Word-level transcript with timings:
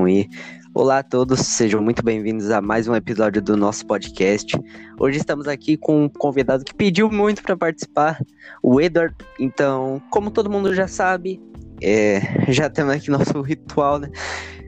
não 0.00 0.08
ir. 0.08 0.28
Olá 0.72 1.00
a 1.00 1.02
todos, 1.02 1.40
sejam 1.40 1.82
muito 1.82 2.02
bem-vindos 2.02 2.50
a 2.50 2.62
mais 2.62 2.88
um 2.88 2.94
episódio 2.94 3.42
do 3.42 3.56
nosso 3.56 3.84
podcast. 3.86 4.56
Hoje 4.98 5.18
estamos 5.18 5.46
aqui 5.46 5.76
com 5.76 6.04
um 6.04 6.08
convidado 6.08 6.64
que 6.64 6.74
pediu 6.74 7.10
muito 7.10 7.42
para 7.42 7.56
participar, 7.56 8.18
o 8.62 8.80
Edward. 8.80 9.14
Então, 9.38 10.00
como 10.10 10.30
todo 10.30 10.48
mundo 10.48 10.74
já 10.74 10.88
sabe, 10.88 11.38
é, 11.82 12.20
já 12.50 12.70
temos 12.70 12.94
aqui 12.94 13.10
nosso 13.10 13.40
ritual, 13.42 13.98
né? 13.98 14.08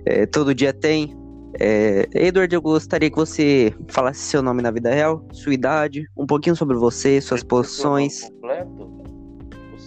É, 0.04 0.26
todo 0.26 0.54
dia 0.54 0.72
tem. 0.72 1.16
É, 1.58 2.06
Edward, 2.14 2.54
eu 2.54 2.60
gostaria 2.60 3.08
que 3.08 3.16
você 3.16 3.72
falasse 3.88 4.20
seu 4.20 4.42
nome 4.42 4.60
na 4.60 4.70
vida 4.70 4.92
real, 4.92 5.26
sua 5.32 5.54
idade, 5.54 6.06
um 6.16 6.26
pouquinho 6.26 6.56
sobre 6.56 6.76
você, 6.76 7.20
suas 7.20 7.42
posições. 7.42 8.24
Completo? 8.24 8.82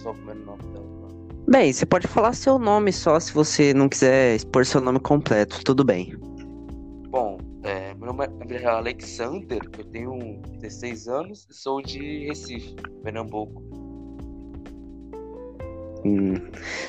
O 0.06 0.14
primeiro 0.14 0.44
nome? 0.44 0.75
Bem, 1.48 1.72
você 1.72 1.86
pode 1.86 2.08
falar 2.08 2.32
seu 2.32 2.58
nome 2.58 2.92
só 2.92 3.20
se 3.20 3.32
você 3.32 3.72
não 3.72 3.88
quiser 3.88 4.34
expor 4.34 4.66
seu 4.66 4.80
nome 4.80 4.98
completo, 4.98 5.62
tudo 5.62 5.84
bem. 5.84 6.12
Bom, 7.08 7.38
é, 7.62 7.94
meu 7.94 8.12
nome 8.12 8.26
é 8.50 8.64
Alexander, 8.66 9.60
eu 9.78 9.84
tenho 9.84 10.42
16 10.58 11.06
anos 11.06 11.46
e 11.48 11.54
sou 11.54 11.80
de 11.80 12.26
Recife, 12.26 12.74
Pernambuco. 13.04 13.62
Hum, 16.04 16.34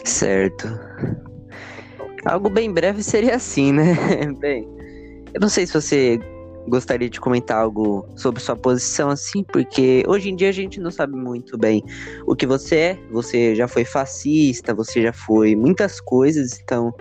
certo. 0.03 0.67
Algo 2.25 2.49
bem 2.49 2.73
breve 2.73 3.03
seria 3.03 3.35
assim, 3.35 3.71
né? 3.71 3.93
bem, 4.39 4.67
eu 5.35 5.39
não 5.39 5.49
sei 5.49 5.67
se 5.67 5.73
você 5.73 6.19
gostaria 6.67 7.09
de 7.09 7.19
comentar 7.19 7.57
algo 7.57 8.07
sobre 8.15 8.41
sua 8.41 8.55
posição 8.55 9.09
assim, 9.09 9.43
porque 9.43 10.03
hoje 10.07 10.29
em 10.29 10.35
dia 10.35 10.49
a 10.49 10.53
gente 10.53 10.79
não 10.79 10.91
sabe 10.91 11.15
muito 11.15 11.57
bem 11.57 11.83
o 12.25 12.35
que 12.35 12.45
você 12.45 12.75
é. 12.75 12.99
Você 13.11 13.55
já 13.55 13.67
foi 13.67 13.85
fascista, 13.85 14.73
você 14.73 15.01
já 15.01 15.13
foi 15.13 15.55
muitas 15.55 16.01
coisas, 16.01 16.59
então 16.61 16.93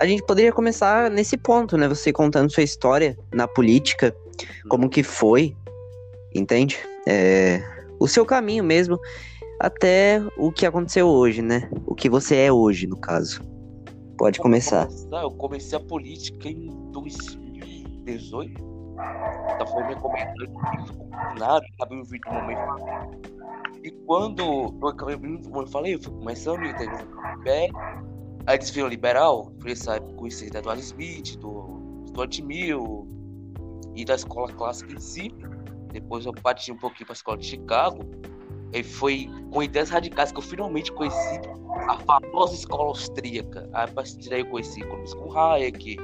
a 0.00 0.06
gente 0.06 0.22
poderia 0.22 0.52
começar 0.52 1.10
nesse 1.10 1.36
ponto, 1.36 1.76
né? 1.76 1.88
Você 1.88 2.12
contando 2.12 2.50
sua 2.50 2.62
história 2.62 3.18
na 3.32 3.46
política, 3.46 4.14
como 4.68 4.88
que 4.88 5.02
foi, 5.02 5.56
entende? 6.34 6.78
É, 7.06 7.62
o 7.98 8.06
seu 8.06 8.24
caminho 8.24 8.64
mesmo 8.64 8.98
até 9.60 10.22
o 10.36 10.50
que 10.50 10.66
aconteceu 10.66 11.06
hoje, 11.08 11.42
né? 11.42 11.70
O 11.86 11.94
que 11.94 12.08
você 12.08 12.36
é 12.36 12.52
hoje, 12.52 12.86
no 12.86 12.96
caso. 12.96 13.42
Pode 14.16 14.38
começar. 14.38 14.88
Eu 15.10 15.30
comecei 15.32 15.76
a 15.76 15.80
política 15.80 16.48
em 16.48 16.68
2018 16.92 18.71
da 19.58 19.66
forma 19.66 19.96
como 19.96 20.14
nada, 21.38 21.64
acabei 21.74 21.98
me 21.98 22.04
vídeo 22.04 22.32
no 22.32 22.40
momento. 22.40 23.12
E 23.82 23.90
quando 24.06 24.74
eu 24.80 24.88
acabei 24.88 25.16
eu 25.62 25.66
falei, 25.66 25.94
eu 25.94 26.00
fui 26.00 26.12
começando 26.12 26.60
a 26.60 26.62
o 26.62 26.66
aí 28.46 28.56
eles 28.56 28.70
viram 28.70 28.88
liberal, 28.88 29.52
essa 29.72 29.96
época 29.96 30.14
conheci 30.14 30.50
da 30.50 30.60
Eduardo 30.60 30.82
Smith, 30.82 31.36
do 31.38 32.04
Stuart 32.08 32.40
Mill 32.40 33.08
e 33.94 34.04
da 34.04 34.14
escola 34.14 34.52
clássica 34.52 34.94
em 34.94 35.00
si. 35.00 35.34
Depois 35.92 36.24
eu 36.26 36.32
parti 36.32 36.72
um 36.72 36.76
pouquinho 36.76 37.06
para 37.06 37.12
a 37.12 37.16
escola 37.16 37.38
de 37.38 37.46
Chicago. 37.46 38.02
E 38.72 38.82
foi 38.82 39.28
com 39.50 39.62
ideias 39.62 39.90
radicais 39.90 40.32
que 40.32 40.38
eu 40.38 40.42
finalmente 40.42 40.90
conheci 40.92 41.40
a 41.88 41.98
famosa 41.98 42.54
escola 42.54 42.84
austríaca. 42.84 43.68
Aí, 43.72 43.84
a 43.84 43.88
partir 43.88 44.30
daí 44.30 44.40
eu 44.40 44.46
conheci 44.46 44.80
economistas 44.80 45.20
com 45.20 45.38
Hayek, 45.38 45.96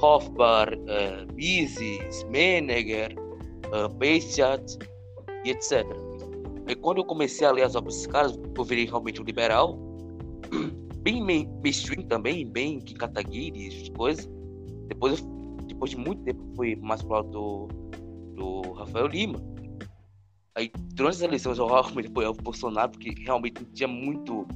Hofbauer, 0.00 0.78
uh, 0.78 1.32
Mises, 1.34 2.24
Menegger, 2.24 3.14
uh, 3.66 4.04
e 5.44 5.50
etc. 5.50 5.86
E 6.68 6.74
quando 6.74 6.98
eu 6.98 7.04
comecei 7.04 7.46
a 7.46 7.52
ler 7.52 7.62
as 7.62 7.76
obras 7.76 7.94
desses 7.94 8.06
caras, 8.08 8.38
eu 8.56 8.64
virei 8.64 8.86
realmente 8.86 9.20
um 9.20 9.24
liberal, 9.24 9.78
bem 11.02 11.22
mainstream 11.22 12.02
também, 12.08 12.44
bem 12.46 12.80
que 12.80 12.94
Kataguiri, 12.94 13.68
essas 13.68 13.88
coisas. 13.90 14.28
Depois, 14.88 15.24
depois 15.66 15.92
de 15.92 15.96
muito 15.96 16.22
tempo, 16.24 16.44
fui 16.56 16.74
mais 16.76 17.02
pro 17.02 17.12
lado 17.12 17.30
do, 17.30 17.68
do 18.34 18.72
Rafael 18.72 19.06
Lima. 19.06 19.40
Aí, 20.56 20.72
durante 20.94 21.16
as 21.16 21.22
eleições, 21.22 21.58
eu 21.58 21.66
realmente 21.66 22.08
apoiava 22.08 22.36
o 22.38 22.42
Bolsonaro, 22.42 22.90
porque 22.90 23.14
realmente 23.24 23.62
não 23.62 23.70
tinha 23.72 23.88
muito. 23.88 24.46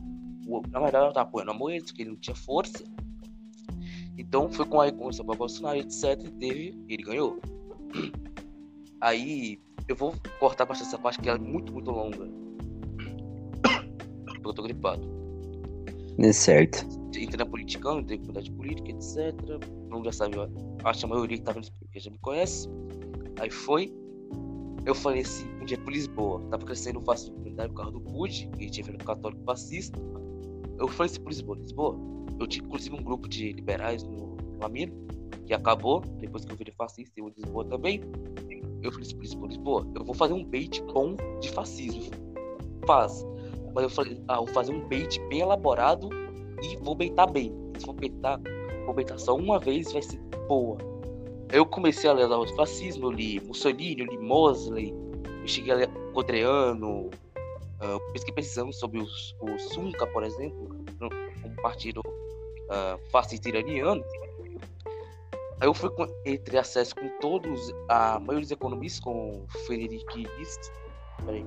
Na 0.71 0.81
verdade, 0.81 1.05
eu 1.05 1.09
estava 1.11 1.29
apoiando 1.29 1.53
a 1.53 1.55
Moedas, 1.55 1.91
porque 1.91 2.03
ele 2.03 2.11
não 2.11 2.17
tinha 2.17 2.35
força. 2.35 2.83
Então 4.21 4.51
foi 4.51 4.67
com 4.67 4.81
a 4.81 4.93
começou 4.93 5.25
para 5.25 5.35
Bolsonaro, 5.35 5.79
etc. 5.79 6.23
E 6.23 6.31
teve, 6.33 6.85
ele 6.89 7.03
ganhou. 7.03 7.41
Aí 9.01 9.59
eu 9.89 9.97
vou 9.97 10.15
cortar 10.39 10.67
para 10.67 10.77
essa 10.77 10.99
parte 10.99 11.21
que 11.21 11.31
é 11.31 11.39
muito, 11.39 11.73
muito 11.73 11.91
longa. 11.91 12.29
Porque 14.27 14.47
eu 14.47 14.53
tô 14.53 14.63
gripado. 14.63 15.09
É 16.19 16.33
certo. 16.33 16.87
Entrei 17.17 17.39
na 17.39 17.47
política, 17.47 17.93
entrei 17.95 18.19
na 18.19 18.25
faculdade 18.25 18.53
política, 18.53 18.91
etc. 18.91 19.35
Não 19.89 20.05
já 20.05 20.13
sabe, 20.13 20.37
acho 20.85 21.01
que 21.01 21.07
a 21.07 21.09
maioria 21.09 21.39
que 21.39 21.43
tá 21.43 21.53
vendo 21.53 21.73
porque 21.79 21.99
já 21.99 22.11
me 22.11 22.19
conhece. 22.19 22.69
Aí 23.41 23.51
foi. 23.51 23.91
Eu 24.85 24.95
falei 24.95 25.23
assim, 25.23 25.47
um 25.63 25.65
dia 25.65 25.79
pro 25.79 25.91
Lisboa. 25.91 26.43
Tava 26.51 26.67
crescendo 26.67 27.01
fácil 27.01 27.31
documentário, 27.31 27.73
o 27.73 27.75
carro 27.75 27.91
do 27.93 28.01
PUD, 28.03 28.51
que 28.59 28.71
tinha 28.71 28.85
feito 28.85 29.03
católico 29.03 29.43
fascista. 29.45 29.99
Eu 30.81 30.89
falei 30.89 31.13
assim 31.13 31.21
pro 31.21 31.29
Lisboa, 31.29 31.59
Lisboa, 31.59 31.97
eu 32.41 32.47
tinha 32.47 32.65
inclusive 32.65 32.97
um 32.97 33.03
grupo 33.03 33.29
de 33.29 33.53
liberais 33.53 34.03
no, 34.03 34.35
no 34.37 34.69
que 35.47 35.53
acabou, 35.53 36.01
depois 36.19 36.45
que 36.45 36.53
eu 36.53 36.57
virei 36.57 36.73
fascista 36.73 37.13
e 37.19 37.23
o 37.23 37.29
Lisboa 37.29 37.67
também. 37.67 38.01
Eu 38.83 38.91
falei 38.91 39.07
assim, 39.07 39.19
Lisboa, 39.19 39.49
Lisboa, 39.49 39.87
eu 39.95 40.03
vou 40.03 40.15
fazer 40.15 40.33
um 40.33 40.43
bait 40.43 40.83
bom 40.85 41.17
de 41.39 41.51
fascismo. 41.51 42.11
Faz. 42.87 43.27
Mas 43.75 43.85
eu 43.85 43.91
falei, 43.91 44.23
ah, 44.27 44.37
vou 44.37 44.47
fazer 44.47 44.73
um 44.73 44.89
bait 44.89 45.21
bem 45.29 45.41
elaborado 45.41 46.09
e 46.63 46.77
vou 46.79 46.95
beitar 46.95 47.31
bem. 47.31 47.53
Se 47.79 47.85
for 47.85 47.93
beitar, 47.93 48.41
vou 48.87 48.95
beitar 48.95 49.19
só 49.19 49.37
uma 49.37 49.59
vez, 49.59 49.93
vai 49.93 50.01
ser 50.01 50.19
boa. 50.49 50.79
Eu 51.53 51.67
comecei 51.67 52.09
a 52.09 52.15
ler 52.15 52.31
o 52.31 52.57
fascismo, 52.57 53.07
eu 53.07 53.11
li 53.11 53.39
Mussolini, 53.41 54.01
eu 54.01 54.07
li 54.07 54.17
Mosley, 54.17 54.95
eu 55.43 55.47
cheguei 55.47 55.73
a 55.73 55.77
ler 55.77 55.91
Codreano, 56.15 57.11
uh, 57.81 58.13
fiquei 58.13 58.35
pensando 58.35 58.73
sobre 58.73 59.01
os, 59.01 59.35
o 59.41 59.59
Sunca, 59.59 60.07
por 60.07 60.23
exemplo, 60.23 60.85
um 61.45 61.55
partido 61.63 62.01
uh, 62.01 62.99
fascista 63.11 63.49
iraniano. 63.49 64.03
Eu 65.63 65.75
fui 65.75 65.91
com, 65.91 66.07
entre 66.25 66.57
acesso 66.57 66.95
com 66.95 67.09
todos, 67.21 67.71
a 67.89 68.19
maioria 68.19 68.41
dos 68.41 68.51
economistas, 68.51 69.01
com 69.01 69.45
Frederic 69.67 70.27
List. 70.39 70.73
Peraí. 71.25 71.45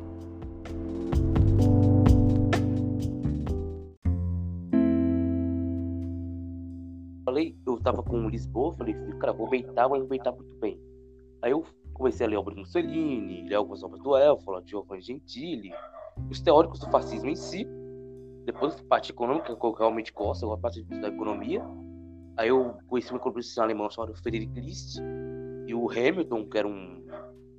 Falei, 7.26 7.58
eu 7.66 7.80
tava 7.82 8.04
com 8.04 8.30
Lisboa, 8.30 8.76
falei, 8.76 8.94
cara, 9.20 9.34
vou 9.34 9.50
beitar, 9.50 9.88
vou 9.88 10.06
beitar 10.06 10.32
muito 10.32 10.56
bem. 10.58 10.80
Aí 11.42 11.52
eu 11.52 11.66
comecei 11.94 12.28
a 12.28 12.30
ler 12.30 12.38
obras 12.38 12.56
do 12.56 12.62
Mussolini, 12.62 13.50
ler 13.50 13.56
algumas 13.56 13.82
obras 13.84 14.02
do 14.04 14.16
Elfo, 14.16 14.62
de 14.62 14.70
Giovanni 14.70 15.02
Gentili, 15.02 15.74
os 16.29 16.41
teóricos 16.41 16.79
do 16.79 16.90
fascismo 16.90 17.29
em 17.29 17.35
si, 17.35 17.68
depois 18.46 18.79
parte 18.81 19.12
econômica, 19.12 19.56
que 19.56 19.66
eu 19.66 19.72
realmente 19.72 20.12
gosto, 20.12 20.44
eu 20.44 20.57
gosto 20.57 20.84
da 20.85 21.07
economia. 21.07 21.63
Aí 22.35 22.50
eu 22.50 22.78
conheci 22.88 23.13
um 23.13 23.18
economista 23.18 23.62
alemão 23.63 23.90
chamado 23.90 24.16
Friedrich 24.16 24.59
List 24.59 25.00
e 25.68 25.74
o 25.74 25.90
Hamilton, 25.90 26.50
que 26.50 26.57
era 26.57 26.68
um 26.68 27.03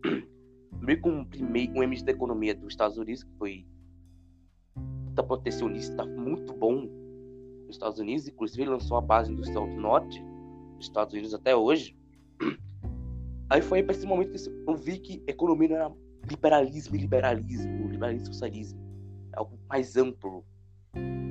meio 0.81 1.01
que 1.01 1.09
um 1.09 1.25
primeiro 1.25 1.73
um 1.73 2.05
da 2.05 2.13
economia 2.13 2.55
dos 2.55 2.73
Estados 2.73 2.99
Unidos, 2.99 3.25
que 3.25 3.33
foi 3.39 3.67
tá 5.15 5.23
protecionista 5.23 6.05
muito 6.05 6.53
bom 6.53 6.89
nos 7.67 7.77
Estados 7.77 7.99
Unidos, 7.99 8.27
inclusive 8.27 8.69
lançou 8.69 8.97
a 8.97 9.01
base 9.01 9.33
industrial 9.33 9.67
do 9.69 9.77
norte 9.77 10.23
dos 10.77 10.87
Estados 10.87 11.15
Unidos 11.15 11.33
até 11.33 11.55
hoje. 11.55 11.97
Aí 13.49 13.63
foi 13.63 13.83
para 13.83 13.95
esse 13.95 14.07
momento 14.07 14.33
que 14.33 14.51
eu 14.69 14.77
vi 14.77 14.99
que 14.99 15.23
economia 15.27 15.69
não 15.69 15.77
era 15.77 15.93
liberalismo 16.29 16.97
e 16.97 16.99
liberalismo, 16.99 17.89
liberalismo 17.89 18.29
e 18.29 18.33
socialismo, 18.33 18.81
é 19.33 19.39
algo 19.39 19.59
mais 19.69 19.97
amplo 19.97 20.45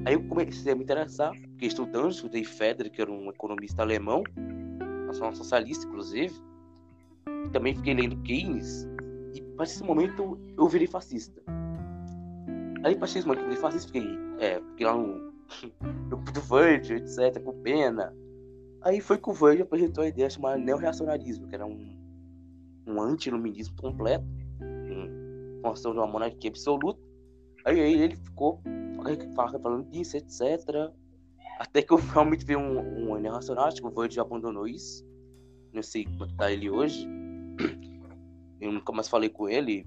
Aí 0.06 0.16
eu 0.16 0.24
comecei 0.28 0.73
a 0.73 0.76
me 0.76 0.84
interessar, 0.84 1.34
fiquei 1.34 1.70
estudando, 1.70 2.12
estudei 2.12 2.44
Federer, 2.44 2.91
que 2.91 3.02
era 3.02 3.09
um 3.09 3.29
economista 3.29 3.82
alemão, 3.82 4.22
nacional 5.08 5.34
socialista, 5.34 5.88
inclusive. 5.88 6.35
E 7.46 7.50
também 7.52 7.73
fiquei 7.73 7.94
lendo 7.94 8.17
Keynes, 8.23 8.85
e 9.34 9.40
a 9.40 9.56
partir 9.56 9.73
desse 9.73 9.84
momento 9.84 10.38
eu 10.58 10.67
virei 10.67 10.88
fascista. 10.88 11.41
Aí 12.84 12.96
a 12.96 12.97
partir 12.97 13.16
desse 13.16 13.28
momento 13.28 13.44
eu 13.44 13.47
virei 13.47 13.62
fascista, 13.62 13.94
fiquei, 13.94 14.17
é, 14.40 14.59
fiquei 14.72 14.85
lá 14.85 14.97
no 14.97 15.32
grupo 16.09 16.32
do 16.34 16.41
Virgil, 16.41 16.97
etc., 16.97 17.41
com 17.41 17.53
pena. 17.62 18.14
Aí 18.82 19.00
foi 19.00 19.17
que 19.17 19.29
o 19.29 19.34
Virgil 19.34 19.64
apresentou 19.64 20.03
a 20.03 20.08
ideia 20.08 20.29
chamada 20.29 20.58
neorreacionarismo, 20.58 21.47
que 21.47 21.56
era 21.56 21.66
um, 21.66 21.97
um 22.85 23.02
anti-iluminismo 23.02 23.78
completo, 23.78 24.26
ação 25.72 25.92
de 25.92 26.00
uma 26.00 26.08
monarquia 26.08 26.50
absoluta. 26.50 27.00
Aí, 27.66 27.80
aí 27.80 28.02
ele 28.02 28.16
ficou 28.16 28.62
falando 29.62 29.90
disso, 29.90 30.18
etc. 30.18 30.92
Até 31.60 31.82
que 31.82 31.94
eu 31.94 31.98
realmente 32.14 32.46
vi 32.46 32.56
um, 32.56 33.12
um 33.12 33.20
nacional, 33.20 33.66
acho 33.66 33.82
que 33.82 33.88
o 33.88 33.92
Void 33.92 34.20
abandonou 34.20 34.68
isso. 34.68 35.06
Não 35.72 35.82
sei 35.82 36.06
como 36.06 36.28
tá 36.36 36.52
ele 36.52 36.70
hoje. 36.70 37.08
Eu 38.62 38.72
nunca 38.72 38.94
mais 38.94 39.10
falei 39.10 39.28
com 39.28 39.50
ele 39.50 39.86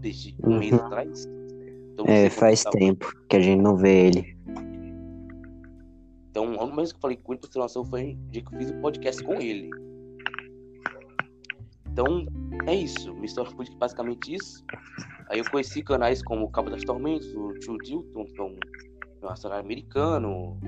desde 0.00 0.36
um 0.44 0.50
uhum. 0.50 0.58
mês 0.58 0.74
atrás. 0.74 1.26
Então, 1.92 2.04
é, 2.06 2.28
faz 2.28 2.62
tá 2.62 2.70
tempo 2.70 3.10
que 3.26 3.36
a 3.36 3.40
gente 3.40 3.62
não 3.62 3.74
vê 3.74 4.06
ele. 4.08 4.36
Então, 6.30 6.54
a 6.60 6.64
única 6.64 6.76
vez 6.76 6.92
que 6.92 6.98
eu 6.98 7.00
falei 7.00 7.16
com 7.16 7.32
ele 7.32 7.40
pra 7.40 7.62
noção 7.62 7.84
foi 7.84 8.12
o 8.12 8.30
dia 8.30 8.42
que 8.42 8.54
eu 8.54 8.58
fiz 8.58 8.70
o 8.70 8.74
um 8.74 8.80
podcast 8.80 9.24
com 9.24 9.34
ele. 9.40 9.70
Então, 11.90 12.26
é 12.66 12.74
isso. 12.74 13.14
História 13.22 13.50
política 13.52 13.76
é 13.76 13.80
basicamente 13.80 14.34
isso. 14.34 14.64
Aí 15.28 15.38
eu 15.38 15.50
conheci 15.50 15.82
canais 15.82 16.22
como 16.22 16.46
o 16.46 16.50
Cabo 16.50 16.70
das 16.70 16.82
Tormentas, 16.82 17.26
o 17.34 17.52
Tio 17.54 17.76
Dilton, 17.78 18.24
que 18.24 18.40
é 18.40 18.44
um 18.44 18.58
nacional 19.22 19.58
americano. 19.58 20.58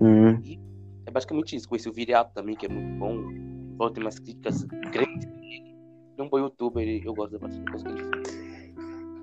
Hum. 0.00 0.40
E 0.42 0.58
é 1.06 1.10
basicamente 1.10 1.56
isso. 1.56 1.68
Conheci 1.68 1.88
o 1.88 1.92
Viriato 1.92 2.32
também, 2.34 2.56
que 2.56 2.66
é 2.66 2.68
muito 2.68 2.98
bom. 2.98 3.24
Pode 3.78 3.94
ter 3.94 4.00
umas 4.00 4.18
críticas 4.18 4.64
grandes. 4.64 5.28
É 6.18 6.22
um 6.22 6.28
bom 6.28 6.38
youtuber, 6.38 6.86
eu 7.04 7.14
gosto 7.14 7.38
bastante 7.38 7.64
da 7.64 7.70
coisa 7.70 7.84
que 7.84 7.92
ele. 7.92 8.46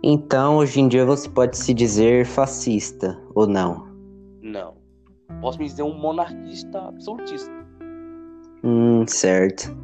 Então, 0.03 0.57
hoje 0.57 0.81
em 0.81 0.87
dia 0.87 1.05
você 1.05 1.29
pode 1.29 1.57
se 1.57 1.73
dizer 1.73 2.25
fascista, 2.25 3.19
ou 3.33 3.47
não? 3.47 3.87
Não. 4.41 4.75
Posso 5.41 5.57
me 5.57 5.65
dizer 5.65 5.83
um 5.83 5.97
monarquista 5.97 6.87
absolutista. 6.87 7.51
Hum, 8.63 9.05
certo. 9.07 9.75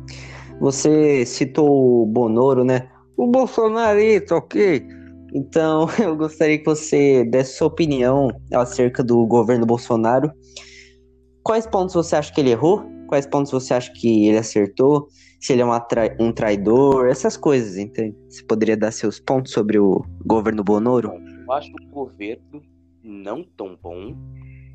Você 0.59 1.25
citou 1.25 2.03
o 2.03 2.05
Bonoro, 2.05 2.63
né? 2.63 2.89
O 3.15 3.27
Bolsonarito, 3.27 4.35
ok? 4.35 4.85
Então, 5.33 5.87
eu 5.99 6.15
gostaria 6.15 6.57
que 6.57 6.65
você 6.65 7.23
desse 7.23 7.57
sua 7.57 7.67
opinião 7.67 8.29
acerca 8.53 9.03
do 9.03 9.25
governo 9.25 9.65
Bolsonaro. 9.65 10.31
Quais 11.43 11.65
pontos 11.65 11.95
você 11.95 12.15
acha 12.15 12.33
que 12.33 12.41
ele 12.41 12.51
errou? 12.51 12.83
Quais 13.07 13.25
pontos 13.25 13.51
você 13.51 13.73
acha 13.73 13.91
que 13.93 14.27
ele 14.27 14.37
acertou? 14.37 15.07
Se 15.39 15.53
ele 15.53 15.61
é 15.61 15.79
tra 15.87 16.15
um 16.19 16.31
traidor, 16.31 17.07
essas 17.07 17.37
coisas, 17.37 17.77
entende? 17.77 18.15
Você 18.29 18.43
poderia 18.43 18.75
dar 18.75 18.91
seus 18.91 19.19
pontos 19.19 19.53
sobre 19.53 19.79
o 19.79 20.03
governo 20.25 20.63
Bonoro? 20.63 21.11
Eu 21.47 21.51
acho 21.53 21.71
o 21.71 21.87
governo 21.91 22.61
não 23.01 23.43
tão 23.55 23.77
bom, 23.81 24.15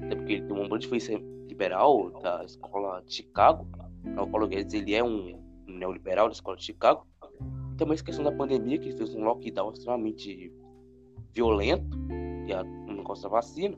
até 0.00 0.16
porque 0.16 0.32
ele 0.32 0.42
tem 0.46 0.56
uma 0.56 0.68
grande 0.68 0.86
influência 0.86 1.22
liberal 1.46 2.10
da 2.22 2.42
escola 2.44 3.02
de 3.06 3.14
Chicago. 3.14 3.66
Paulo 4.14 4.48
Guedes 4.48 4.74
ele 4.74 4.94
é 4.94 5.04
um 5.04 5.43
neoliberal 5.74 6.28
da 6.28 6.32
escola 6.32 6.56
de 6.56 6.64
Chicago. 6.64 7.06
Também 7.76 7.94
essa 7.94 8.04
questão 8.04 8.24
da 8.24 8.32
pandemia, 8.32 8.78
que 8.78 8.92
fez 8.92 9.14
um 9.14 9.24
lockdown 9.24 9.72
extremamente 9.72 10.52
violento, 11.32 11.98
e 12.46 12.52
a, 12.52 12.62
o 12.62 12.92
negócio 12.92 13.24
da 13.24 13.30
vacina. 13.30 13.76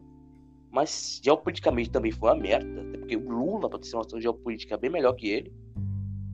Mas 0.70 1.20
geopoliticamente 1.22 1.90
também 1.90 2.12
foi 2.12 2.28
uma 2.28 2.36
merda, 2.36 2.82
até 2.82 2.98
porque 2.98 3.16
o 3.16 3.28
Lula, 3.28 3.68
para 3.68 3.78
ter 3.78 3.86
uma 3.86 4.02
situação 4.02 4.20
geopolítica 4.20 4.76
bem 4.76 4.90
melhor 4.90 5.14
que 5.14 5.28
ele. 5.28 5.52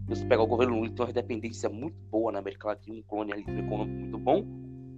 Se 0.08 0.16
você 0.16 0.26
pegar 0.26 0.42
o 0.42 0.46
governo 0.46 0.76
Lula, 0.76 0.90
tem 0.90 1.06
uma 1.06 1.12
dependência 1.12 1.68
muito 1.68 1.96
boa 2.10 2.32
na 2.32 2.40
América 2.40 2.68
Latina, 2.68 2.98
um 2.98 3.02
colonialismo 3.02 3.58
econômico 3.58 4.00
muito 4.00 4.18
bom. 4.18 4.44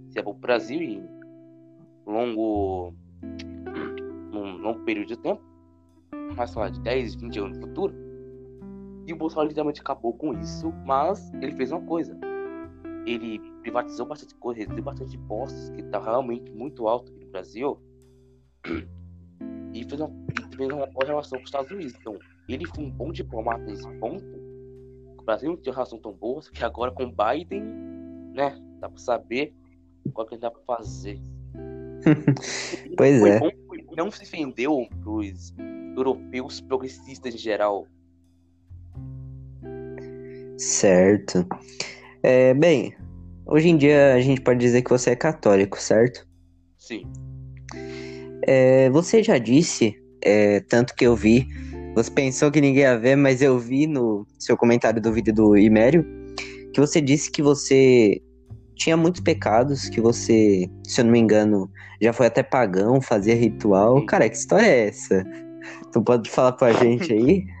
Se 0.09 0.19
é 0.19 0.23
para 0.23 0.31
o 0.31 0.33
Brasil 0.33 0.81
em 0.81 1.07
longo, 2.07 2.93
num 4.31 4.57
longo 4.57 4.79
período 4.83 5.09
de 5.09 5.17
tempo, 5.17 5.41
sei 6.47 6.61
lá, 6.61 6.69
de 6.69 6.79
10, 6.81 7.15
20 7.15 7.39
anos 7.39 7.57
no 7.57 7.67
futuro. 7.67 8.04
E 9.05 9.13
o 9.13 9.15
Bolsonaro 9.15 9.47
literalmente 9.47 9.81
acabou 9.81 10.13
com 10.13 10.33
isso, 10.33 10.71
mas 10.85 11.31
ele 11.35 11.51
fez 11.51 11.71
uma 11.71 11.81
coisa. 11.81 12.17
Ele 13.05 13.39
privatizou 13.61 14.05
bastante 14.05 14.33
coisa, 14.35 14.61
reduziu 14.61 14.83
bastante 14.83 15.15
impostos, 15.15 15.69
que 15.69 15.81
está 15.81 15.99
realmente 15.99 16.51
muito 16.51 16.87
alto 16.87 17.11
aqui 17.11 17.23
no 17.23 17.31
Brasil. 17.31 17.79
E 19.73 19.83
fez 19.83 20.01
uma, 20.01 20.11
fez 20.55 20.71
uma 20.71 20.87
boa 20.87 21.05
relação 21.05 21.37
com 21.37 21.43
os 21.43 21.49
Estados 21.49 21.71
Unidos. 21.71 21.93
Então, 21.99 22.17
ele 22.49 22.65
foi 22.65 22.83
um 22.83 22.89
bom 22.89 23.11
diplomata 23.11 23.63
nesse 23.63 23.87
ponto. 23.99 24.25
O 25.19 25.23
Brasil 25.23 25.49
não 25.49 25.57
tinha 25.57 25.73
relação 25.73 25.99
tão 25.99 26.13
boa, 26.13 26.41
que 26.41 26.63
agora 26.63 26.91
com 26.91 27.05
Biden, 27.11 27.63
né? 28.33 28.59
Dá 28.79 28.89
pra 28.89 28.97
saber 28.97 29.53
qual 30.13 30.25
que 30.25 30.37
dá 30.37 30.49
pra 30.49 30.61
fazer. 30.61 31.19
pois 32.97 33.23
é. 33.23 33.39
Bom, 33.39 33.49
não 33.95 34.11
se 34.11 34.25
vendeu 34.25 34.87
pros 35.01 35.53
europeus 35.95 36.59
progressistas 36.61 37.33
em 37.33 37.37
geral. 37.37 37.87
Certo. 40.57 41.45
É, 42.23 42.53
bem, 42.53 42.93
hoje 43.45 43.69
em 43.69 43.77
dia 43.77 44.13
a 44.13 44.21
gente 44.21 44.41
pode 44.41 44.59
dizer 44.59 44.81
que 44.81 44.89
você 44.89 45.11
é 45.11 45.15
católico, 45.15 45.79
certo? 45.79 46.25
Sim. 46.77 47.03
É, 48.43 48.89
você 48.89 49.23
já 49.23 49.37
disse, 49.37 49.95
é, 50.23 50.59
tanto 50.61 50.95
que 50.95 51.05
eu 51.05 51.15
vi, 51.15 51.47
você 51.95 52.11
pensou 52.11 52.51
que 52.51 52.61
ninguém 52.61 52.83
ia 52.83 52.97
ver, 52.97 53.15
mas 53.15 53.41
eu 53.41 53.57
vi 53.57 53.87
no 53.87 54.25
seu 54.37 54.57
comentário 54.57 55.01
do 55.01 55.11
vídeo 55.11 55.33
do 55.33 55.57
Imério, 55.57 56.05
que 56.73 56.79
você 56.79 56.99
disse 57.01 57.31
que 57.31 57.41
você 57.41 58.21
tinha 58.75 58.97
muitos 58.97 59.21
pecados, 59.21 59.87
que 59.89 60.01
você, 60.01 60.69
se 60.85 61.01
eu 61.01 61.05
não 61.05 61.11
me 61.11 61.19
engano, 61.19 61.69
já 62.01 62.11
foi 62.11 62.27
até 62.27 62.43
pagão, 62.43 63.01
fazia 63.01 63.33
ritual. 63.33 64.05
Cara, 64.05 64.29
que 64.29 64.35
história 64.35 64.67
é 64.67 64.87
essa? 64.87 65.25
Tu 65.91 66.01
pode 66.01 66.29
falar 66.29 66.51
pra 66.51 66.73
gente 66.73 67.11
aí? 67.13 67.45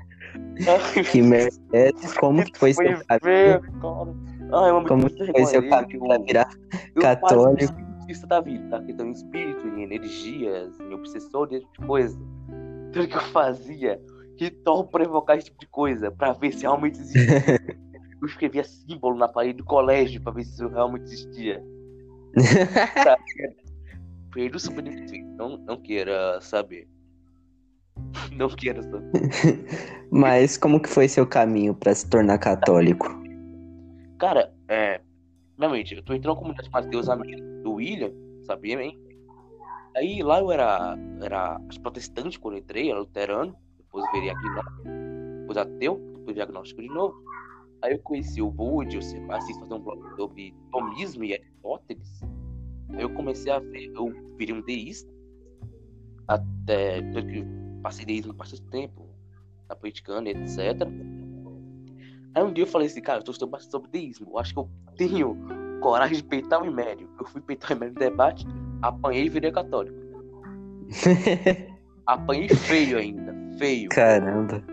que 1.11 1.21
merda? 1.21 1.55
Como 2.19 2.43
que 2.43 2.57
foi 2.57 2.73
seu 2.73 2.99
caminho? 3.05 3.61
Ai, 4.53 4.87
Como 4.87 5.09
que 5.09 5.31
foi 5.31 5.45
seu 5.45 5.69
caminho 5.69 5.99
pra 5.99 6.17
virar 6.17 6.49
católico? 7.01 7.73
Isso 8.07 8.27
da 8.27 8.39
vida, 8.39 8.69
tá? 8.69 8.83
Então, 8.87 9.07
em 9.07 9.11
espírito, 9.11 9.67
em 9.67 9.83
energias, 9.83 10.79
em 10.79 10.93
obsessor, 10.93 11.47
esse 11.51 11.65
tipo 11.65 11.81
de 11.81 11.87
coisa. 11.87 12.19
Tudo 12.93 13.07
que 13.07 13.17
eu 13.17 13.21
fazia, 13.21 13.99
ritual 14.37 14.85
pra 14.87 15.03
evocar 15.03 15.37
esse 15.37 15.45
tipo 15.45 15.59
de 15.59 15.67
coisa, 15.67 16.11
pra 16.11 16.33
ver 16.33 16.53
se 16.53 16.61
realmente 16.61 16.99
existia. 16.99 17.59
eu 18.21 18.27
escrevia 18.27 18.63
símbolo 18.63 19.17
na 19.17 19.27
parede 19.27 19.57
do 19.57 19.65
colégio 19.65 20.21
pra 20.21 20.31
ver 20.31 20.43
se 20.43 20.53
isso 20.53 20.67
realmente 20.67 21.03
existia. 21.05 21.63
Perdo 24.31 24.59
super 24.59 24.83
não, 25.37 25.57
não 25.57 25.81
queira 25.81 26.39
saber. 26.41 26.87
Não 28.37 28.49
queira 28.49 28.81
saber. 28.83 29.11
Mas 30.11 30.57
como 30.57 30.79
que 30.79 30.89
foi 30.89 31.07
seu 31.07 31.25
caminho 31.25 31.73
pra 31.73 31.93
se 31.93 32.09
tornar 32.09 32.37
católico? 32.37 33.07
Cara, 34.19 34.53
é. 34.67 35.01
Realmente, 35.57 35.95
eu 35.95 36.03
tô 36.03 36.13
entrando 36.13 36.35
na 36.35 36.39
comunidade 36.39 36.69
Mateus 36.69 37.09
amigo 37.09 37.41
do 37.63 37.73
William, 37.73 38.11
sabia, 38.43 38.81
hein? 38.81 38.99
Aí 39.95 40.21
lá 40.21 40.41
eu 40.41 40.51
era, 40.51 40.97
era 41.21 41.59
protestante 41.81 42.37
quando 42.37 42.55
eu 42.55 42.59
entrei, 42.59 42.89
era 42.89 42.99
luterano, 42.99 43.55
depois 43.77 44.05
virei 44.11 44.29
agnóstico, 44.29 44.83
depois 45.39 45.57
ateu, 45.57 46.13
depois 46.17 46.35
diagnóstico 46.35 46.81
de 46.81 46.89
novo. 46.89 47.15
Aí 47.81 47.93
eu 47.93 47.99
conheci 47.99 48.41
o 48.41 48.51
Bud, 48.51 48.93
eu 48.93 49.31
assisti 49.31 49.59
fazer 49.59 49.73
um 49.73 49.79
blog 49.79 50.01
sobre 50.17 50.53
tomismo 50.71 51.23
e 51.23 51.33
Aristóteles. 51.33 52.21
Aí 52.89 53.01
eu 53.01 53.09
comecei 53.11 53.51
a 53.51 53.59
ver, 53.59 53.91
eu 53.95 54.11
virei 54.37 54.53
um 54.53 54.61
deísta, 54.61 55.09
até 56.27 57.01
que 57.01 57.45
passei 57.85 58.03
deísmo 58.03 58.33
bastante 58.33 58.63
tempo, 58.63 59.07
na 59.69 59.75
politicana, 59.75 60.27
etc. 60.27 60.57
Aí 62.33 62.43
um 62.43 62.51
dia 62.51 62.63
eu 62.63 62.67
falei 62.67 62.87
assim, 62.87 62.99
cara, 62.99 63.19
eu 63.19 63.23
tô 63.23 63.31
estudando 63.31 63.51
bastante 63.51 63.71
sobre 63.73 63.91
deísmo, 63.91 64.31
eu 64.31 64.39
acho 64.39 64.53
que 64.53 64.59
eu 64.59 64.67
tenho 64.97 65.37
coragem 65.81 66.17
de 66.17 66.23
peitar 66.23 66.63
o 66.63 66.65
Imério. 66.65 67.07
Eu 67.19 67.27
fui 67.27 67.41
peitar 67.41 67.71
o 67.71 67.73
Imério 67.75 67.93
no 67.93 67.99
debate, 67.99 68.43
apanhei 68.81 69.25
e 69.25 69.29
virei 69.29 69.51
católico. 69.51 69.95
apanhei 72.07 72.49
feio 72.49 72.97
ainda, 72.97 73.35
feio. 73.59 73.89
Caramba. 73.89 74.63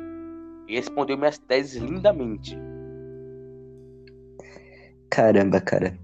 E 0.66 0.76
respondeu 0.76 1.18
minhas 1.18 1.36
teses 1.36 1.82
lindamente. 1.82 2.56
Caramba, 5.10 5.60
cara. 5.60 5.98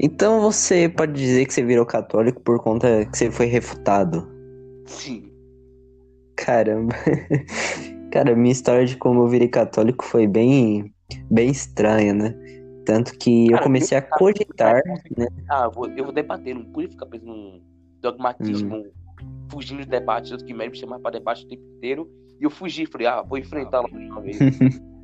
Então 0.00 0.40
você 0.40 0.88
pode 0.88 1.12
dizer 1.12 1.46
que 1.46 1.54
você 1.54 1.62
virou 1.62 1.86
católico 1.86 2.40
por 2.40 2.60
conta 2.60 3.06
que 3.06 3.16
você 3.16 3.30
foi 3.30 3.46
refutado? 3.46 4.28
Sim. 4.86 5.25
Caramba. 6.36 6.94
Cara, 8.12 8.34
minha 8.36 8.52
história 8.52 8.86
de 8.86 8.96
como 8.96 9.22
eu 9.22 9.28
virei 9.28 9.48
católico 9.48 10.04
foi 10.04 10.26
bem, 10.26 10.94
bem 11.30 11.50
estranha, 11.50 12.14
né? 12.14 12.34
Tanto 12.84 13.18
que 13.18 13.46
Cara, 13.48 13.60
eu 13.60 13.62
comecei 13.62 13.98
a 13.98 14.02
cogitar, 14.02 14.82
né? 15.16 15.26
Ah, 15.48 15.64
eu 15.64 15.72
vou, 15.72 15.88
eu 15.88 16.04
vou 16.04 16.12
debater, 16.12 16.54
não 16.54 16.64
pude 16.64 16.88
ficar 16.88 17.06
preso 17.06 17.26
num 17.26 17.60
dogmatismo, 18.00 18.76
Hum. 18.76 18.90
fugindo 19.50 19.82
de 19.82 19.88
debate, 19.88 20.30
tanto 20.30 20.44
que 20.44 20.54
o 20.54 20.56
me 20.56 20.74
chamava 20.74 21.02
pra 21.02 21.10
debate 21.10 21.44
o 21.44 21.48
tempo 21.48 21.62
inteiro. 21.76 22.08
E 22.40 22.44
eu 22.44 22.50
fugi, 22.50 22.86
falei, 22.86 23.06
ah, 23.06 23.22
vou 23.22 23.38
enfrentar 23.38 23.80
lá 23.80 23.88
uma 23.90 24.20
vez. 24.20 24.38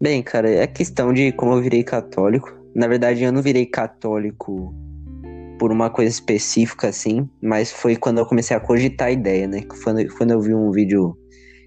Bem, 0.00 0.22
cara, 0.22 0.50
é 0.50 0.66
questão 0.66 1.12
de 1.12 1.30
como 1.32 1.54
eu 1.54 1.62
virei 1.62 1.84
católico. 1.84 2.52
Na 2.74 2.88
verdade, 2.88 3.22
eu 3.22 3.32
não 3.32 3.40
virei 3.40 3.64
católico 3.64 4.74
por 5.62 5.70
uma 5.70 5.88
coisa 5.88 6.10
específica, 6.10 6.88
assim, 6.88 7.30
mas 7.40 7.70
foi 7.70 7.94
quando 7.94 8.18
eu 8.18 8.26
comecei 8.26 8.56
a 8.56 8.58
cogitar 8.58 9.06
a 9.06 9.10
ideia, 9.12 9.46
né? 9.46 9.62
Quando, 9.84 10.04
quando 10.16 10.32
eu 10.32 10.40
vi 10.40 10.52
um 10.52 10.72
vídeo 10.72 11.16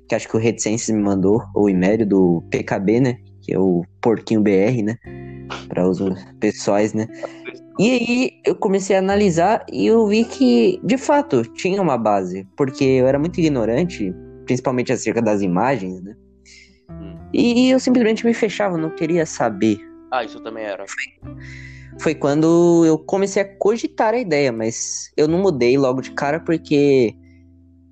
que 0.10 0.14
acho 0.14 0.28
que 0.28 0.36
o 0.36 0.40
Reticências 0.40 0.94
me 0.94 1.02
mandou, 1.02 1.42
ou 1.56 1.64
o 1.64 1.70
Imério, 1.70 2.06
do 2.06 2.44
PKB, 2.52 3.00
né? 3.00 3.18
Que 3.42 3.54
é 3.54 3.58
o 3.58 3.86
Porquinho 4.02 4.42
BR, 4.42 4.84
né? 4.84 4.98
Para 5.70 5.88
os 5.88 6.00
pessoais, 6.42 6.94
né? 6.94 7.08
E 7.80 7.90
aí 7.90 8.32
eu 8.46 8.54
comecei 8.54 8.98
a 8.98 9.00
analisar 9.00 9.66
e 9.72 9.88
eu 9.88 10.06
vi 10.08 10.26
que, 10.26 10.78
de 10.84 10.98
fato, 10.98 11.44
tinha 11.54 11.82
uma 11.82 11.98
base, 11.98 12.46
porque 12.58 12.84
eu 12.84 13.08
era 13.08 13.18
muito 13.18 13.40
ignorante, 13.40 14.14
principalmente 14.44 14.92
acerca 14.92 15.22
das 15.22 15.42
imagens, 15.42 16.04
né? 16.04 16.14
Hum. 16.92 17.16
E 17.34 17.70
eu 17.70 17.80
simplesmente 17.80 18.26
me 18.26 18.34
fechava, 18.34 18.78
não 18.78 18.90
queria 18.90 19.26
saber. 19.26 19.80
Ah, 20.12 20.26
isso 20.26 20.42
também 20.42 20.66
era. 20.66 20.84
Foi 20.86 21.38
quando 22.20 22.86
eu 22.86 23.00
comecei 23.00 23.42
a 23.42 23.58
cogitar 23.58 24.14
a 24.14 24.20
ideia, 24.20 24.52
mas 24.52 25.12
eu 25.16 25.28
não 25.28 25.40
mudei 25.40 25.78
logo 25.78 26.02
de 26.02 26.12
cara 26.12 26.40
porque 26.40 27.16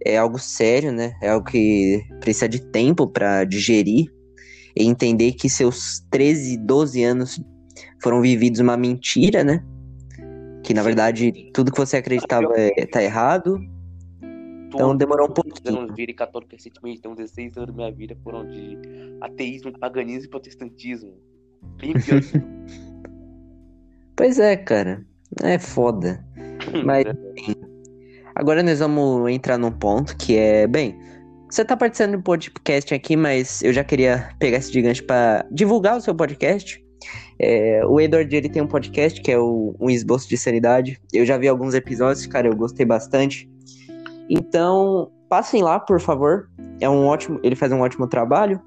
é 0.05 0.17
algo 0.17 0.37
sério, 0.37 0.91
né? 0.91 1.13
É 1.21 1.29
algo 1.29 1.45
que 1.45 2.03
precisa 2.19 2.47
de 2.47 2.59
tempo 2.59 3.07
para 3.07 3.43
digerir 3.45 4.11
e 4.75 4.85
entender 4.85 5.33
que 5.33 5.49
seus 5.49 6.01
13, 6.11 6.57
12 6.57 7.03
anos 7.03 7.41
foram 8.01 8.21
vividos 8.21 8.59
uma 8.59 8.75
mentira, 8.75 9.43
né? 9.43 9.63
Que 10.63 10.73
na 10.73 10.83
verdade 10.83 11.51
tudo 11.53 11.71
que 11.71 11.79
você 11.79 11.97
acreditava 11.97 12.51
é, 12.55 12.85
tá 12.85 13.01
errado. 13.01 13.57
Então 14.67 14.95
demorou 14.97 15.29
um 15.29 15.33
pouquinho. 15.33 15.55
Eu 15.65 15.87
não 15.87 15.95
virei 15.95 16.15
católico 16.15 16.51
recentemente, 16.51 16.99
então 16.99 17.15
16 17.15 17.57
anos 17.57 17.67
da 17.67 17.73
minha 17.73 17.91
vida 17.91 18.17
foram 18.23 18.45
de 18.47 18.77
ateísmo, 19.21 19.71
paganismo 19.79 20.25
e 20.25 20.29
protestantismo. 20.29 21.13
Bem 21.77 21.93
pior. 21.93 22.21
pois 24.15 24.39
é, 24.39 24.55
cara. 24.55 25.05
É 25.41 25.57
foda. 25.57 26.23
Mas 26.85 27.05
agora 28.35 28.63
nós 28.63 28.79
vamos 28.79 29.29
entrar 29.31 29.57
num 29.57 29.71
ponto 29.71 30.15
que 30.17 30.37
é, 30.37 30.67
bem, 30.67 30.97
você 31.49 31.63
tá 31.63 31.77
participando 31.77 32.17
do 32.17 32.23
podcast 32.23 32.93
aqui, 32.95 33.15
mas 33.15 33.61
eu 33.61 33.71
já 33.71 33.83
queria 33.83 34.27
pegar 34.39 34.57
esse 34.57 34.73
gigante 34.73 35.03
para 35.03 35.45
divulgar 35.51 35.97
o 35.97 36.01
seu 36.01 36.15
podcast. 36.15 36.83
É, 37.37 37.85
o 37.85 37.99
Edward 37.99 38.35
ele 38.35 38.49
tem 38.49 38.59
um 38.59 38.67
podcast 38.67 39.21
que 39.21 39.31
é 39.31 39.37
o 39.37 39.75
Um 39.79 39.87
Esboço 39.87 40.27
de 40.27 40.35
Sanidade. 40.35 40.99
Eu 41.13 41.23
já 41.27 41.37
vi 41.37 41.47
alguns 41.47 41.75
episódios, 41.75 42.25
cara, 42.25 42.47
eu 42.47 42.55
gostei 42.55 42.87
bastante. 42.87 43.47
Então, 44.27 45.11
passem 45.29 45.61
lá, 45.61 45.79
por 45.79 45.99
favor. 45.99 46.49
É 46.79 46.89
um 46.89 47.05
ótimo, 47.05 47.39
ele 47.43 47.55
faz 47.55 47.71
um 47.71 47.81
ótimo 47.81 48.07
trabalho. 48.07 48.59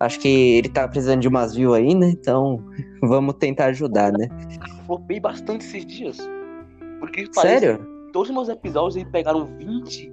Acho 0.00 0.20
que 0.20 0.28
ele 0.28 0.68
tá 0.68 0.86
precisando 0.86 1.20
de 1.20 1.28
umas 1.28 1.54
views 1.54 1.74
aí, 1.74 1.94
né? 1.94 2.10
Então, 2.10 2.64
vamos 3.02 3.36
tentar 3.36 3.66
ajudar, 3.66 4.12
né? 4.12 4.28
Flopei 4.86 5.20
bastante 5.20 5.64
esses 5.64 5.86
dias. 5.86 6.18
Porque 7.00 7.26
Sério? 7.32 7.78
todos 8.12 8.28
os 8.28 8.34
meus 8.34 8.48
episódios 8.48 8.96
aí 8.96 9.04
pegaram 9.10 9.44
20, 9.44 10.12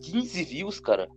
15 0.00 0.44
views, 0.44 0.80
cara. 0.80 1.08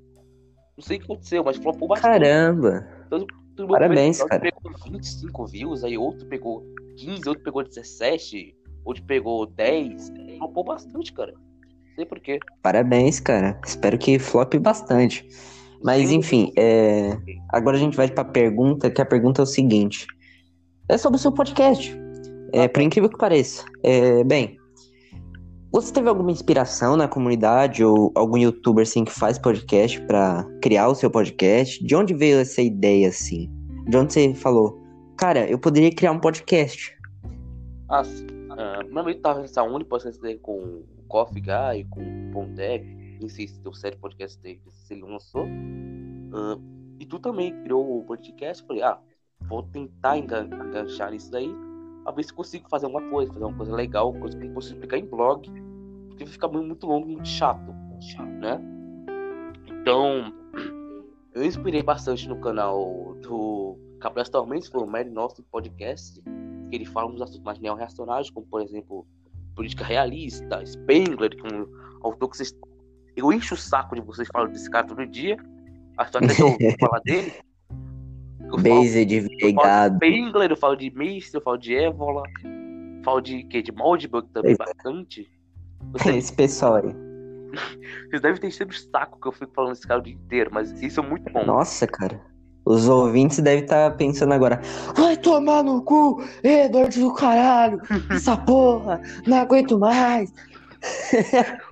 Não 0.77 0.83
sei 0.83 0.97
o 0.97 0.99
que 0.99 1.05
aconteceu, 1.05 1.43
mas 1.43 1.57
flopou 1.57 1.87
bastante. 1.87 2.19
Caramba! 2.19 2.87
Todo 3.09 3.27
Parabéns, 3.67 4.23
cara. 4.23 4.39
pegou 4.41 4.71
25 4.85 5.45
views, 5.45 5.83
aí 5.83 5.97
outro 5.97 6.25
pegou 6.27 6.63
15, 6.97 7.27
outro 7.27 7.43
pegou 7.43 7.63
17, 7.63 8.55
outro 8.85 9.03
pegou 9.03 9.45
10. 9.45 10.11
Flopou 10.37 10.63
bastante, 10.63 11.13
cara. 11.13 11.33
Não 11.33 11.95
sei 11.95 12.05
porquê. 12.05 12.39
Parabéns, 12.61 13.19
cara. 13.19 13.59
Espero 13.65 13.97
que 13.97 14.17
flope 14.17 14.57
bastante. 14.57 15.27
Mas 15.83 16.11
enfim, 16.11 16.51
é... 16.57 17.17
agora 17.49 17.77
a 17.77 17.79
gente 17.79 17.97
vai 17.97 18.07
para 18.09 18.21
a 18.21 18.31
pergunta, 18.31 18.89
que 18.89 19.01
a 19.01 19.05
pergunta 19.05 19.41
é 19.41 19.43
o 19.43 19.47
seguinte. 19.47 20.05
É 20.89 20.97
sobre 20.97 21.17
o 21.17 21.19
seu 21.19 21.31
podcast. 21.31 21.97
É, 22.53 22.67
por 22.67 22.81
incrível 22.81 23.09
que 23.09 23.17
pareça. 23.17 23.65
É, 23.83 24.23
bem, 24.23 24.57
você 25.71 25.93
teve 25.93 26.09
alguma 26.09 26.31
inspiração 26.31 26.97
na 26.97 27.07
comunidade 27.07 27.81
ou 27.81 28.11
algum 28.13 28.37
youtuber 28.37 28.83
assim 28.83 29.05
que 29.05 29.11
faz 29.11 29.39
podcast 29.39 30.01
para 30.01 30.45
criar 30.61 30.89
o 30.89 30.95
seu 30.95 31.09
podcast? 31.09 31.81
De 31.85 31.95
onde 31.95 32.13
veio 32.13 32.39
essa 32.39 32.61
ideia 32.61 33.07
assim? 33.07 33.49
De 33.87 33.95
onde 33.95 34.11
você 34.11 34.33
falou, 34.35 34.77
cara, 35.17 35.49
eu 35.49 35.57
poderia 35.57 35.89
criar 35.89 36.11
um 36.11 36.19
podcast? 36.19 36.93
Ah, 37.89 38.01
uh, 38.01 38.93
meu 38.93 38.99
amigo 38.99 39.21
tava 39.21 39.39
nessa 39.39 39.63
única 39.63 39.89
podcast 39.89 40.37
com 40.41 40.57
o 40.57 41.03
Coffee 41.07 41.41
Guy, 41.41 41.85
com 41.89 42.01
o 42.01 42.31
Pondec, 42.33 42.85
se 43.29 43.59
deu 43.59 43.73
série 43.73 43.95
podcast 43.97 44.39
se 44.39 44.93
ele 44.93 45.03
lançou. 45.03 45.45
Uh, 45.45 46.61
e 46.99 47.05
tu 47.05 47.19
também 47.19 47.51
criou 47.63 47.99
o 47.99 48.03
podcast, 48.03 48.65
falei, 48.65 48.83
ah, 48.83 48.99
vou 49.47 49.63
tentar 49.63 50.17
enganchar 50.17 51.13
isso 51.13 51.31
daí 51.31 51.53
a 52.05 52.11
ver 52.11 52.23
se 52.23 52.33
consigo 52.33 52.67
fazer 52.69 52.85
alguma 52.85 53.07
coisa, 53.09 53.31
fazer 53.31 53.45
uma 53.45 53.57
coisa 53.57 53.75
legal, 53.75 54.13
coisa 54.13 54.37
que 54.37 54.45
eu 54.45 54.53
possa 54.53 54.69
explicar 54.69 54.97
em 54.97 55.05
blog, 55.05 55.49
porque 56.09 56.23
vai 56.23 56.33
ficar 56.33 56.47
muito 56.47 56.87
longo, 56.87 57.07
muito 57.07 57.27
chato, 57.27 57.71
né? 58.39 58.59
Então, 59.67 60.33
eu 61.33 61.43
inspirei 61.43 61.83
bastante 61.83 62.27
no 62.27 62.39
canal 62.39 63.15
do 63.21 63.77
Capitães 63.99 64.29
Tormentos, 64.29 64.67
foi 64.67 64.81
o 64.81 64.87
Mary 64.87 65.09
Nosso 65.09 65.43
Podcast, 65.43 66.21
que 66.69 66.75
ele 66.75 66.85
fala 66.85 67.11
uns 67.11 67.21
assuntos 67.21 67.43
mais 67.43 67.59
neo-reacionários, 67.59 68.29
como 68.29 68.47
por 68.47 68.61
exemplo, 68.61 69.05
política 69.55 69.83
realista, 69.83 70.65
Spengler, 70.65 71.29
que 71.29 71.53
é 71.53 71.57
um 71.57 71.67
autor 72.01 72.29
que 72.29 72.37
vocês. 72.37 72.55
Eu 73.15 73.31
encho 73.31 73.55
o 73.55 73.57
saco 73.57 73.95
de 73.95 74.01
vocês 74.01 74.27
falando 74.31 74.51
desse 74.51 74.69
cara 74.69 74.87
todo 74.87 75.05
dia. 75.05 75.37
Acho 75.97 76.11
que 76.11 76.17
até 76.17 76.33
eu 76.41 76.75
falar 76.79 77.01
dele. 77.01 77.33
Based, 78.61 79.19
Vegado. 79.41 79.95
Spengler, 79.95 80.51
eu 80.51 80.57
falo 80.57 80.75
de 80.75 80.91
Mist, 80.91 81.33
eu 81.33 81.41
falo 81.41 81.57
de 81.57 81.73
Evola, 81.73 82.23
falo 83.03 83.21
de 83.21 83.43
que 83.43 83.61
de 83.61 83.71
Moldbug 83.71 84.27
também 84.29 84.51
Esse... 84.51 84.57
bastante. 84.57 85.31
Você... 85.93 86.17
Esse 86.17 86.33
pessoal 86.33 86.75
aí. 86.75 86.95
Vocês 88.09 88.21
devem 88.21 88.39
ter 88.39 88.51
sido 88.51 88.73
saco 88.73 89.19
que 89.19 89.27
eu 89.27 89.31
fico 89.31 89.51
falando 89.53 89.73
esse 89.73 89.85
cara 89.85 89.99
o 89.99 90.03
dia 90.03 90.13
inteiro, 90.13 90.49
mas 90.53 90.71
isso 90.81 91.01
é 91.01 91.03
muito 91.03 91.31
bom. 91.31 91.45
Nossa, 91.45 91.85
cara. 91.85 92.19
Os 92.63 92.87
ouvintes 92.87 93.39
devem 93.39 93.63
estar 93.63 93.89
tá 93.89 93.97
pensando 93.97 94.33
agora. 94.33 94.61
Vai 94.95 95.17
tomar 95.17 95.63
no 95.63 95.81
cu, 95.81 96.23
Edward 96.43 96.97
do 96.97 97.13
caralho! 97.13 97.81
Essa 98.09 98.37
porra! 98.37 99.01
Não 99.25 99.37
aguento 99.37 99.77
mais! 99.79 100.31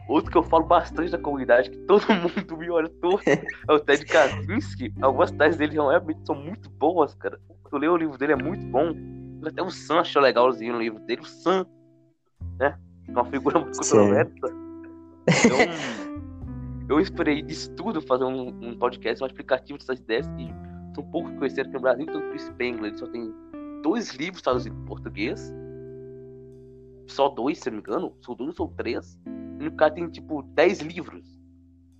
Outro 0.09 0.31
que 0.31 0.37
eu 0.37 0.43
falo 0.43 0.63
bastante 0.65 1.11
da 1.11 1.19
comunidade, 1.19 1.69
que 1.69 1.77
todo 1.85 2.01
mundo 2.11 2.57
me 2.57 2.69
olha 2.71 2.89
todo, 2.99 3.21
é 3.27 3.71
o 3.71 3.79
Ted 3.79 4.03
Kaczynski. 4.05 4.91
Algumas 5.01 5.29
teses 5.29 5.55
dele 5.57 5.73
realmente 5.73 6.25
são 6.25 6.33
muito 6.33 6.67
boas, 6.71 7.13
cara. 7.13 7.39
Eu 7.71 7.77
leio 7.77 7.93
o 7.93 7.97
livro 7.97 8.17
dele, 8.17 8.33
é 8.33 8.35
muito 8.35 8.65
bom. 8.65 8.91
Até 9.45 9.61
o 9.61 9.69
Sam 9.69 9.99
achou 9.99 10.21
legalzinho 10.21 10.73
no 10.73 10.79
livro 10.79 10.99
dele. 11.01 11.21
O 11.21 11.25
Sam, 11.25 11.63
né? 12.57 12.75
É 13.07 13.11
uma 13.11 13.25
figura 13.25 13.59
muito 13.59 13.77
controversa. 13.77 14.31
Então, 15.27 15.57
eu 16.89 16.99
esperei 16.99 17.43
disso 17.43 17.71
tudo 17.75 18.01
fazer 18.01 18.23
um, 18.23 18.47
um 18.47 18.79
podcast, 18.79 19.23
um 19.23 19.27
explicativo 19.27 19.77
dessas 19.77 19.99
ideias 19.99 20.27
que 20.29 20.51
são 20.95 21.03
pouco 21.11 21.31
conhecidas 21.35 21.67
aqui 21.67 21.75
no 21.75 21.81
Brasil. 21.81 22.05
Então, 22.09 22.19
o 22.19 22.29
Chris 22.31 22.41
Spengler 22.47 22.85
ele 22.85 22.97
só 22.97 23.05
tem 23.05 23.31
dois 23.83 24.15
livros 24.15 24.41
traduzidos 24.41 24.75
em 24.75 24.85
português 24.85 25.53
só 27.09 27.27
dois, 27.27 27.59
se 27.59 27.69
não 27.69 27.77
me 27.77 27.81
engano, 27.81 28.13
são 28.21 28.35
dois 28.35 28.59
ou 28.59 28.67
três, 28.69 29.17
e 29.59 29.67
o 29.67 29.71
cara 29.71 29.93
tem 29.93 30.07
tipo 30.09 30.41
dez 30.41 30.79
livros. 30.79 31.23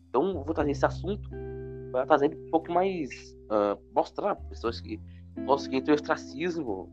Então 0.10 0.30
eu 0.30 0.44
vou 0.44 0.54
trazer 0.54 0.72
esse 0.72 0.86
assunto 0.86 1.30
para 1.92 2.06
trazer 2.06 2.36
um 2.36 2.50
pouco 2.50 2.72
mais. 2.72 3.10
Uh, 3.50 3.80
mostrar 3.96 4.36
para 4.36 4.46
pessoas 4.50 4.80
que 4.80 5.00
entre 5.72 5.92
o 5.92 5.96
ostracismo 5.96 6.90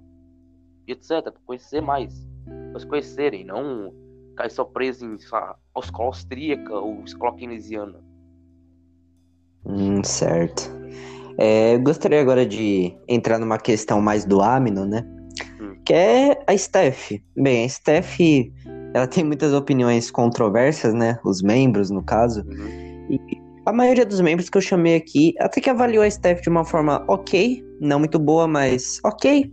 e 0.86 0.92
etc. 0.92 1.22
Pra 1.22 1.32
conhecer 1.44 1.80
mais. 1.80 2.26
Para 2.70 2.80
se 2.80 2.86
conhecerem, 2.86 3.44
não 3.44 3.92
cair 4.36 4.50
só 4.50 4.64
preso 4.64 5.04
em 5.04 5.14
a 5.14 5.80
escola 5.80 6.08
austríaca 6.08 6.74
ou 6.74 7.02
escola 7.04 7.34
keynesiana. 7.36 8.00
Hum, 9.64 10.02
certo. 10.04 10.70
É, 11.38 11.76
gostaria 11.78 12.20
agora 12.20 12.46
de 12.46 12.96
entrar 13.08 13.38
numa 13.38 13.58
questão 13.58 14.00
mais 14.00 14.24
do 14.24 14.40
Amino, 14.40 14.86
né? 14.86 15.04
que 15.86 15.94
é 15.94 16.42
a 16.46 16.58
Steph. 16.58 17.12
Bem, 17.36 17.64
a 17.64 17.68
Steph, 17.68 18.18
ela 18.96 19.06
tem 19.06 19.22
muitas 19.22 19.52
opiniões 19.52 20.10
controversas, 20.10 20.94
né? 20.94 21.18
Os 21.22 21.42
membros, 21.42 21.90
no 21.90 22.02
caso. 22.02 22.40
Uhum. 22.48 23.06
E 23.10 23.20
a 23.66 23.72
maioria 23.72 24.06
dos 24.06 24.22
membros 24.22 24.48
que 24.48 24.56
eu 24.56 24.62
chamei 24.62 24.96
aqui 24.96 25.34
até 25.38 25.60
que 25.60 25.68
avaliou 25.68 26.02
a 26.02 26.10
Steph 26.10 26.40
de 26.40 26.48
uma 26.48 26.64
forma 26.64 27.04
ok, 27.06 27.62
não 27.78 27.98
muito 27.98 28.18
boa, 28.18 28.48
mas 28.48 28.98
ok. 29.04 29.52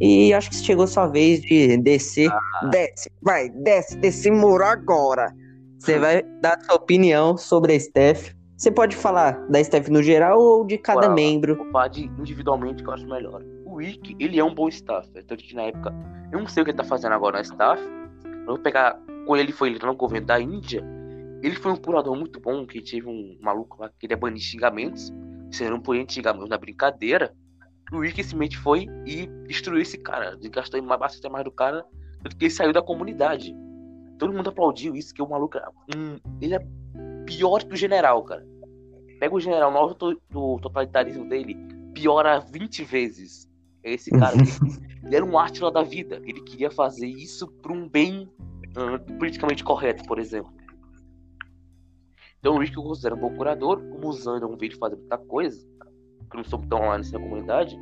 E 0.00 0.32
acho 0.32 0.48
que 0.48 0.56
chegou 0.56 0.86
sua 0.86 1.06
vez 1.06 1.42
de 1.42 1.76
descer. 1.76 2.30
Ah. 2.30 2.68
Desce, 2.70 3.10
vai, 3.20 3.50
desce 3.50 3.94
desse 3.98 4.30
muro 4.30 4.64
agora. 4.64 5.30
Você 5.78 5.98
vai 5.98 6.22
dar 6.40 6.58
sua 6.62 6.76
opinião 6.76 7.36
sobre 7.36 7.74
a 7.74 7.78
Steph. 7.80 8.30
Você 8.56 8.70
pode 8.70 8.96
falar 8.96 9.32
da 9.50 9.62
Steph 9.62 9.88
no 9.88 10.02
geral 10.02 10.40
ou 10.40 10.64
de 10.64 10.78
cada 10.78 11.10
membro? 11.10 11.56
Vou 11.56 11.70
falar 11.72 11.88
de 11.88 12.04
individualmente 12.18 12.82
que 12.82 12.88
eu 12.88 12.94
acho 12.94 13.06
melhor 13.06 13.42
o 13.72 13.76
Wick, 13.76 14.14
ele 14.20 14.38
é 14.38 14.44
um 14.44 14.54
bom 14.54 14.68
staff. 14.68 15.08
Tanto 15.12 15.36
que 15.42 15.54
na 15.54 15.62
época, 15.62 15.92
eu 16.30 16.38
não 16.38 16.46
sei 16.46 16.62
o 16.62 16.64
que 16.64 16.70
ele 16.70 16.78
tá 16.78 16.84
fazendo 16.84 17.12
agora 17.12 17.38
na 17.38 17.42
staff. 17.42 17.82
Vou 18.46 18.58
pegar, 18.58 18.98
quando 19.26 19.40
ele 19.40 19.52
foi 19.52 19.70
no 19.70 19.94
governo 19.94 20.26
da 20.26 20.40
Índia, 20.40 20.84
ele 21.42 21.56
foi 21.56 21.72
um 21.72 21.76
curador 21.76 22.16
muito 22.16 22.40
bom, 22.40 22.66
que 22.66 22.80
teve 22.80 23.08
um 23.08 23.36
maluco 23.40 23.80
lá 23.80 23.88
que 23.88 23.98
queria 24.00 24.16
banir 24.16 24.40
xingamentos. 24.40 25.12
Você 25.50 25.68
não 25.68 25.80
podia 25.80 26.06
na 26.48 26.56
brincadeira. 26.56 27.34
O 27.92 28.06
simplesmente 28.06 28.56
foi 28.56 28.86
e 29.04 29.26
destruiu 29.46 29.82
esse 29.82 29.98
cara. 29.98 30.38
Gastou 30.50 30.82
mais, 30.82 30.98
bastante 30.98 31.30
mais 31.30 31.44
do 31.44 31.50
cara, 31.50 31.84
tanto 32.22 32.36
que 32.36 32.44
ele 32.44 32.52
saiu 32.52 32.72
da 32.72 32.80
comunidade. 32.80 33.54
Todo 34.18 34.32
mundo 34.32 34.48
aplaudiu 34.48 34.94
isso, 34.94 35.12
que 35.12 35.20
o 35.20 35.28
maluco 35.28 35.58
um, 35.94 36.16
ele 36.40 36.54
é 36.54 36.60
pior 37.26 37.64
que 37.64 37.74
o 37.74 37.76
general, 37.76 38.22
cara. 38.22 38.46
Pega 39.18 39.34
o 39.34 39.40
general, 39.40 39.70
nosso 39.70 39.94
do 40.30 40.58
totalitarismo 40.60 41.28
dele, 41.28 41.56
piora 41.92 42.38
20 42.38 42.84
vezes. 42.84 43.48
Esse 43.84 44.10
cara, 44.10 44.36
ele, 44.36 45.16
era 45.16 45.24
um 45.24 45.36
ártila 45.36 45.70
da 45.70 45.82
vida. 45.82 46.20
Ele 46.24 46.40
queria 46.42 46.70
fazer 46.70 47.06
isso 47.06 47.48
para 47.48 47.72
um 47.72 47.88
bem 47.88 48.30
uh, 48.76 49.18
politicamente 49.18 49.64
correto, 49.64 50.04
por 50.04 50.18
exemplo. 50.18 50.52
Então 52.38 52.54
o 52.54 52.58
Rick 52.58 52.76
eu 52.76 52.82
considero 52.82 53.16
um 53.16 53.20
bom 53.20 53.34
curador. 53.34 53.78
O 53.78 54.00
Muzan 54.00 54.40
não 54.40 54.56
veio 54.56 54.76
fazer 54.78 54.96
muita 54.96 55.18
coisa. 55.18 55.66
Porque 56.18 56.36
não 56.36 56.44
sou 56.44 56.60
tão 56.60 56.80
lá 56.80 56.98
nessa 56.98 57.18
comunidade. 57.18 57.76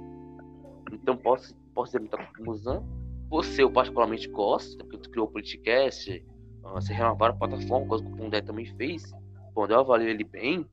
Então 0.92 1.16
posso, 1.16 1.54
posso 1.74 1.92
dizer 1.92 2.00
muita 2.00 2.16
coisa 2.16 2.32
o 2.40 2.44
Muzan. 2.44 2.84
Você 3.28 3.62
eu 3.62 3.70
particularmente 3.70 4.28
gosto, 4.28 4.76
porque 4.78 4.98
tu 4.98 5.10
criou 5.10 5.26
o 5.26 5.30
Politicast, 5.30 6.24
uh, 6.64 6.74
você 6.74 6.92
renovaram 6.92 7.34
a 7.34 7.38
plataforma, 7.38 7.86
coisa 7.86 8.04
que 8.04 8.12
o 8.12 8.16
Pondé 8.16 8.40
também 8.40 8.66
fez. 8.76 9.12
quando 9.54 9.70
eu 9.70 9.80
avalio 9.80 10.08
ele 10.08 10.24
bem, 10.24 10.66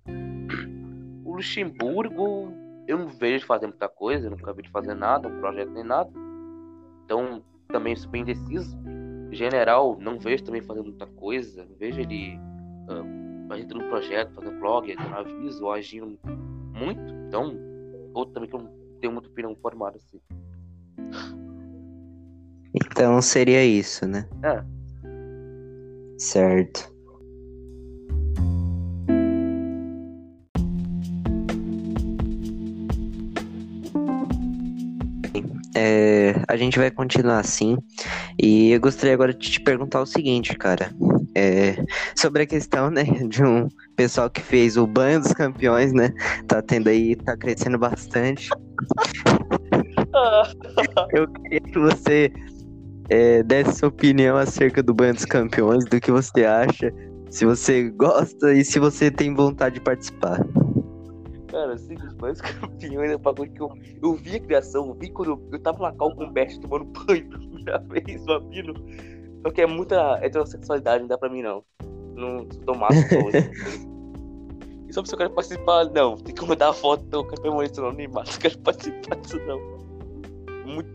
o 1.23 1.35
Luxemburgo, 1.35 2.51
eu 2.87 2.97
não 2.97 3.07
vejo 3.07 3.35
ele 3.35 3.45
fazer 3.45 3.67
muita 3.67 3.89
coisa, 3.89 4.27
eu 4.27 4.31
nunca 4.31 4.53
vi 4.53 4.61
ele 4.61 4.69
fazer 4.69 4.93
nada, 4.93 5.27
um 5.27 5.39
projeto 5.39 5.69
nem 5.71 5.83
nada. 5.83 6.09
Então, 7.03 7.43
também 7.67 7.95
sou 7.95 8.09
bem 8.09 8.21
indeciso. 8.21 8.77
General, 9.31 9.97
não 9.99 10.17
vejo 10.17 10.43
também 10.43 10.61
fazendo 10.61 10.85
muita 10.85 11.05
coisa, 11.05 11.65
não 11.65 11.75
vejo 11.75 11.99
ele 11.99 12.37
uh, 12.37 13.47
fazendo 13.49 13.77
um 13.77 13.89
projeto, 13.89 14.33
fazendo 14.33 14.59
blog, 14.59 14.95
dando 14.95 15.15
aviso, 15.15 15.69
agindo 15.69 16.17
muito. 16.73 17.13
Então, 17.27 17.57
outro 18.13 18.33
também 18.33 18.49
que 18.49 18.55
eu 18.55 18.61
não 18.61 18.71
tenho 19.01 19.13
muita 19.13 19.27
opinião 19.27 19.55
formada 19.55 19.97
assim. 19.97 20.21
Então 22.73 23.21
seria 23.21 23.65
isso, 23.65 24.07
né? 24.07 24.27
É. 24.43 24.63
Certo. 26.17 26.96
É, 35.79 36.33
a 36.47 36.57
gente 36.57 36.79
vai 36.79 36.89
continuar 36.89 37.37
assim. 37.37 37.77
E 38.41 38.71
eu 38.71 38.79
gostaria 38.79 39.13
agora 39.13 39.31
de 39.31 39.51
te 39.51 39.61
perguntar 39.61 40.01
o 40.01 40.07
seguinte, 40.07 40.57
cara. 40.57 40.91
É, 41.35 41.75
sobre 42.15 42.41
a 42.41 42.47
questão, 42.47 42.89
né, 42.89 43.03
de 43.29 43.43
um 43.43 43.67
pessoal 43.95 44.27
que 44.27 44.41
fez 44.41 44.75
o 44.75 44.87
banho 44.87 45.19
dos 45.19 45.33
campeões, 45.33 45.93
né? 45.93 46.11
Tá 46.47 46.63
tendo 46.63 46.87
aí, 46.87 47.15
tá 47.15 47.37
crescendo 47.37 47.77
bastante. 47.77 48.49
eu 51.13 51.27
queria 51.27 51.61
que 51.61 51.77
você 51.77 52.31
é, 53.09 53.43
desse 53.43 53.77
sua 53.77 53.89
opinião 53.89 54.35
acerca 54.35 54.81
do 54.81 54.95
banho 54.95 55.13
dos 55.13 55.25
campeões, 55.25 55.85
do 55.85 56.01
que 56.01 56.11
você 56.11 56.43
acha, 56.43 56.91
se 57.29 57.45
você 57.45 57.91
gosta 57.91 58.51
e 58.51 58.65
se 58.65 58.79
você 58.79 59.11
tem 59.11 59.35
vontade 59.35 59.75
de 59.75 59.81
participar. 59.81 60.43
Cara, 61.47 61.73
assim, 61.73 61.95
os 61.95 62.13
banhos 62.13 62.41
campeões 62.41 63.11
é 63.11 63.15
um 63.15 63.19
bagulho 63.19 63.51
que 63.51 63.61
eu, 63.61 63.71
eu 64.01 64.13
vi 64.15 64.35
a 64.35 64.39
criação, 64.39 64.87
eu 64.87 64.93
vi 64.93 65.09
quando 65.09 65.31
eu, 65.31 65.49
eu 65.51 65.59
tava 65.59 65.79
na 65.81 65.91
cal 65.93 66.13
com 66.15 66.25
o 66.25 66.31
Best 66.31 66.59
tomando 66.59 66.85
banho 67.05 67.29
pela 67.29 67.39
primeira 67.39 67.79
vez, 67.79 68.25
babino. 68.25 68.73
Só 69.41 69.51
que 69.51 69.61
é 69.61 69.67
muita 69.67 70.19
heterossexualidade, 70.21 71.01
não 71.01 71.07
dá 71.07 71.17
pra 71.17 71.29
mim 71.29 71.41
não. 71.41 71.63
Não 72.15 72.47
sou 72.65 72.75
macho 72.75 72.97
E 74.89 74.93
só 74.93 75.03
se 75.03 75.13
eu 75.13 75.17
quero 75.17 75.31
participar, 75.31 75.85
não. 75.85 76.15
Tem 76.15 76.33
que 76.33 76.45
mandar 76.45 76.69
a 76.69 76.73
foto 76.73 77.23
campeão 77.25 77.55
monstro 77.55 77.83
não, 77.83 77.91
Neymar. 77.91 78.25
Não 78.25 78.37
quero 78.39 78.57
participar 78.59 79.15
disso 79.17 79.37
não. 79.45 79.59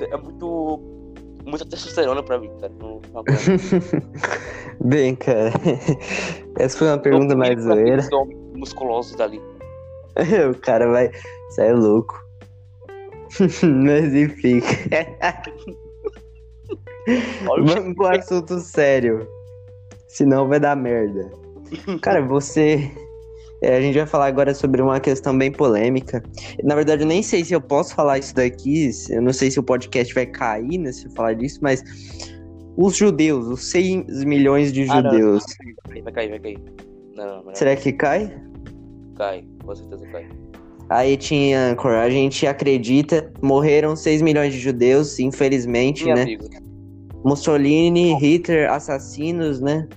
É 0.00 0.16
muito. 0.16 0.80
Muita 1.44 1.66
testosterona 1.66 2.22
pra 2.22 2.38
mim, 2.38 2.50
cara. 2.60 2.72
Não, 2.80 3.02
não 3.12 3.24
Bem, 4.88 5.14
cara. 5.16 5.50
Essa 6.56 6.78
foi 6.78 6.86
uma 6.88 6.98
pergunta 6.98 7.36
mais 7.36 7.60
zoeira. 7.60 8.02
musculosos 8.54 9.14
dali. 9.16 9.40
O 10.50 10.54
cara 10.60 10.88
vai. 10.90 11.10
É 11.58 11.72
louco. 11.72 12.22
Mas 13.40 14.14
enfim. 14.14 14.60
Vamos 17.46 17.94
pro 17.94 18.06
assunto 18.06 18.58
sério. 18.60 19.26
Senão 20.08 20.48
vai 20.48 20.60
dar 20.60 20.76
merda. 20.76 21.30
Cara, 22.00 22.22
você. 22.22 22.90
É, 23.62 23.76
a 23.76 23.80
gente 23.80 23.96
vai 23.96 24.06
falar 24.06 24.26
agora 24.26 24.54
sobre 24.54 24.82
uma 24.82 24.98
questão 24.98 25.36
bem 25.36 25.50
polêmica. 25.50 26.22
Na 26.64 26.74
verdade, 26.74 27.02
eu 27.02 27.06
nem 27.06 27.22
sei 27.22 27.44
se 27.44 27.54
eu 27.54 27.60
posso 27.60 27.94
falar 27.94 28.18
isso 28.18 28.34
daqui. 28.34 28.90
Eu 29.08 29.22
não 29.22 29.32
sei 29.32 29.50
se 29.50 29.60
o 29.60 29.62
podcast 29.62 30.12
vai 30.12 30.26
cair 30.26 30.78
né, 30.78 30.92
se 30.92 31.06
eu 31.06 31.12
falar 31.12 31.34
disso, 31.34 31.58
mas. 31.62 31.82
Os 32.74 32.96
judeus, 32.96 33.46
os 33.46 33.70
6 33.70 34.24
milhões 34.24 34.72
de 34.72 34.86
judeus. 34.86 35.44
Ah, 35.44 35.92
não, 35.94 36.02
vai 36.02 36.12
cair, 36.12 36.30
vai 36.30 36.40
cair. 36.40 36.58
Não, 37.14 37.44
não, 37.44 37.54
Será 37.54 37.76
que 37.76 37.92
cai? 37.92 38.34
Cai, 39.14 39.44
com 39.64 39.74
certeza 39.74 40.06
cai. 40.08 40.28
Aí 40.88 41.16
tinha 41.16 41.76
a 42.02 42.10
gente 42.10 42.46
acredita, 42.46 43.32
morreram 43.40 43.96
6 43.96 44.20
milhões 44.20 44.52
de 44.52 44.58
judeus, 44.58 45.18
infelizmente, 45.18 46.04
Minha 46.04 46.16
né? 46.16 46.22
Amigo. 46.22 46.48
Mussolini, 47.24 48.14
Hitler, 48.18 48.70
assassinos, 48.70 49.60
né? 49.60 49.88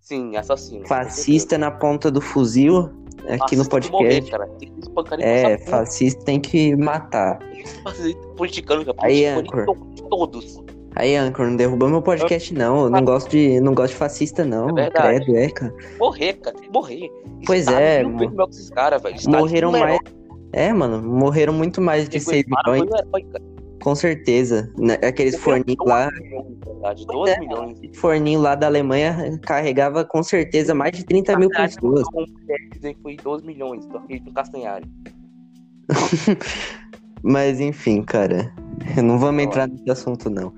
Sim, 0.00 0.36
assassinos. 0.36 0.88
Fascista 0.88 1.56
na 1.56 1.70
ponta 1.70 2.10
do 2.10 2.20
fuzil, 2.20 2.90
aqui 3.28 3.56
no 3.56 3.66
podcast. 3.66 3.92
Morrer, 3.92 4.30
cara. 4.30 4.46
Tem 4.58 4.70
que 4.70 5.24
é, 5.24 5.58
fascista 5.58 6.24
tem 6.24 6.40
que 6.40 6.76
matar. 6.76 7.38
Politicano, 8.36 8.84
cara. 8.84 8.98
Aí, 9.00 9.24
Anchor. 9.24 9.64
Todos. 10.10 10.60
Aí, 10.96 11.16
Anchor, 11.16 11.46
não 11.46 11.56
derrubou 11.56 11.88
meu 11.88 12.00
podcast, 12.00 12.54
não. 12.54 12.84
Eu 12.84 12.90
não 12.90 13.04
gosto 13.04 13.30
de, 13.30 13.60
não 13.60 13.74
gosto 13.74 13.92
de 13.92 13.98
fascista, 13.98 14.44
não. 14.44 14.78
É 14.78 14.90
Credo, 14.90 15.36
é, 15.36 15.50
cara. 15.50 15.74
Morrer, 15.98 16.34
cara. 16.34 16.56
Tem 16.56 16.66
que 16.66 16.72
morrer. 16.72 17.10
Pois 17.44 17.66
é. 17.66 18.04
Mo... 18.04 18.48
Esses 18.48 18.70
cara, 18.70 19.00
morreram 19.26 19.72
mais. 19.72 19.98
É, 20.52 20.72
mano, 20.72 21.02
morreram 21.02 21.52
muito 21.52 21.80
mais 21.80 22.08
de 22.08 22.20
6 22.20 22.44
milhões. 22.46 22.88
Com 23.82 23.94
certeza. 23.94 24.72
Né, 24.78 24.94
aqueles 25.02 25.36
forninhos 25.36 25.84
lá. 25.84 26.08
Milhões, 26.12 27.04
12 27.06 27.32
é, 27.32 27.40
milhões. 27.40 27.78
Forninho 27.94 28.40
lá 28.40 28.54
da 28.54 28.68
Alemanha 28.68 29.38
carregava 29.42 30.04
com 30.04 30.22
certeza 30.22 30.74
mais 30.74 30.92
de 30.92 31.04
30 31.04 31.38
mil 31.38 31.50
pessoas. 31.50 32.06
Que 32.80 32.96
foi 33.02 33.16
12 33.16 33.44
milhões, 33.44 33.84
tô 33.86 33.98
aqui 33.98 34.20
no 34.20 34.32
Castanhari. 34.32 34.88
Mas 37.22 37.58
enfim, 37.58 38.02
cara. 38.02 38.52
Não 39.02 39.18
vamos 39.18 39.42
entrar 39.42 39.66
nesse 39.66 39.90
assunto, 39.90 40.30
não. 40.30 40.52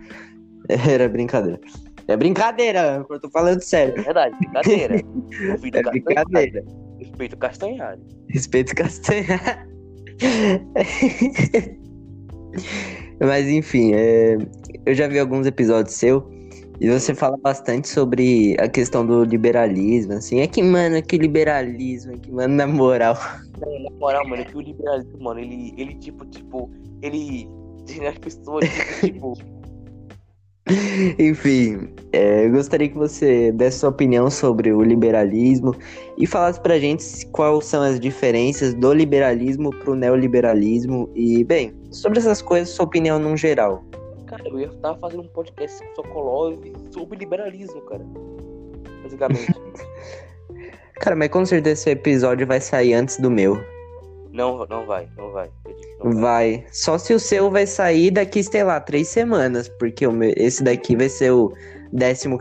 Era 0.89 1.09
brincadeira. 1.09 1.61
É 2.09 2.17
brincadeira, 2.17 3.05
eu 3.09 3.21
tô 3.21 3.29
falando 3.31 3.61
sério. 3.61 3.99
É 3.99 4.03
verdade, 4.03 4.37
brincadeira. 4.39 4.97
é 5.43 5.57
brincadeira. 5.57 6.65
Respeito 6.99 7.37
Castanhari. 7.37 8.01
Respeito 8.29 8.75
Castanhari. 8.75 9.69
Mas 13.21 13.49
enfim, 13.49 13.93
é... 13.95 14.39
eu 14.85 14.95
já 14.95 15.09
vi 15.09 15.19
alguns 15.19 15.47
episódios 15.47 15.95
seu 15.95 16.31
e 16.79 16.89
você 16.91 17.15
fala 17.15 17.37
bastante 17.39 17.89
sobre 17.89 18.55
a 18.61 18.69
questão 18.69 19.05
do 19.07 19.25
liberalismo, 19.25 20.13
assim. 20.13 20.41
É 20.41 20.47
que, 20.47 20.63
mano, 20.63 21.03
que 21.03 21.17
liberalismo, 21.17 22.13
é 22.13 22.19
que, 22.19 22.31
mano, 22.31 22.55
na 22.55 22.67
moral. 22.67 23.17
na 23.59 23.91
moral, 23.99 24.29
mano, 24.29 24.43
é 24.43 24.45
que 24.45 24.57
o 24.57 24.61
liberalismo, 24.61 25.19
mano, 25.21 25.41
ele, 25.41 25.75
ele 25.79 25.95
tipo, 25.95 26.27
tipo, 26.27 26.71
ele 27.01 27.49
tem 27.87 28.07
as 28.07 28.19
pessoas, 28.19 28.69
tipo, 29.01 29.33
tipo 29.33 29.56
Enfim, 31.19 31.89
é, 32.13 32.47
eu 32.47 32.51
gostaria 32.51 32.89
que 32.89 32.97
você 32.97 33.53
desse 33.53 33.79
sua 33.79 33.91
opinião 33.91 34.29
sobre 34.29 34.73
o 34.73 34.83
liberalismo 34.83 35.75
e 36.19 36.27
falasse 36.27 36.61
pra 36.61 36.77
gente 36.79 37.25
quais 37.27 37.67
são 37.67 37.83
as 37.83 38.01
diferenças 38.01 38.75
do 38.75 38.93
liberalismo 38.93 39.71
pro 39.71 39.95
neoliberalismo 39.95 41.09
e, 41.15 41.45
bem, 41.45 41.73
sobre 41.93 42.19
essas 42.19 42.43
coisas, 42.43 42.71
sua 42.71 42.85
opinião 42.85 43.19
num 43.19 43.37
geral. 43.37 43.85
Cara, 44.27 44.43
eu 44.49 44.59
ia 44.59 44.67
estar 44.67 44.97
fazendo 44.97 45.23
um 45.23 45.29
podcast 45.29 45.79
com 45.79 46.03
Sokolov 46.03 46.59
sobre 46.91 47.19
liberalismo, 47.19 47.81
cara. 47.83 48.05
Basicamente. 49.05 49.55
cara, 50.99 51.15
mas 51.15 51.29
com 51.29 51.47
certeza 51.47 51.81
esse 51.81 51.91
episódio 51.91 52.45
vai 52.45 52.61
sair 52.61 52.95
antes 52.95 53.21
do 53.21 53.31
meu. 53.31 53.57
Não, 54.37 54.67
não 54.67 54.85
vai, 54.85 55.09
não 55.17 55.33
vai. 55.33 55.51
Não 56.05 56.13
vai. 56.13 56.21
vai. 56.61 56.67
Só 56.71 56.99
se 56.99 57.15
o 57.15 57.19
seu 57.19 57.51
vai 57.51 57.67
sair 57.67 58.11
daqui, 58.11 58.43
sei 58.43 58.63
lá, 58.63 58.79
três 58.79 59.09
semanas. 59.09 59.67
Porque 59.79 60.07
meu, 60.07 60.31
esse 60.37 60.63
daqui 60.63 60.95
vai 60.95 61.09
ser 61.09 61.33
o 61.33 61.55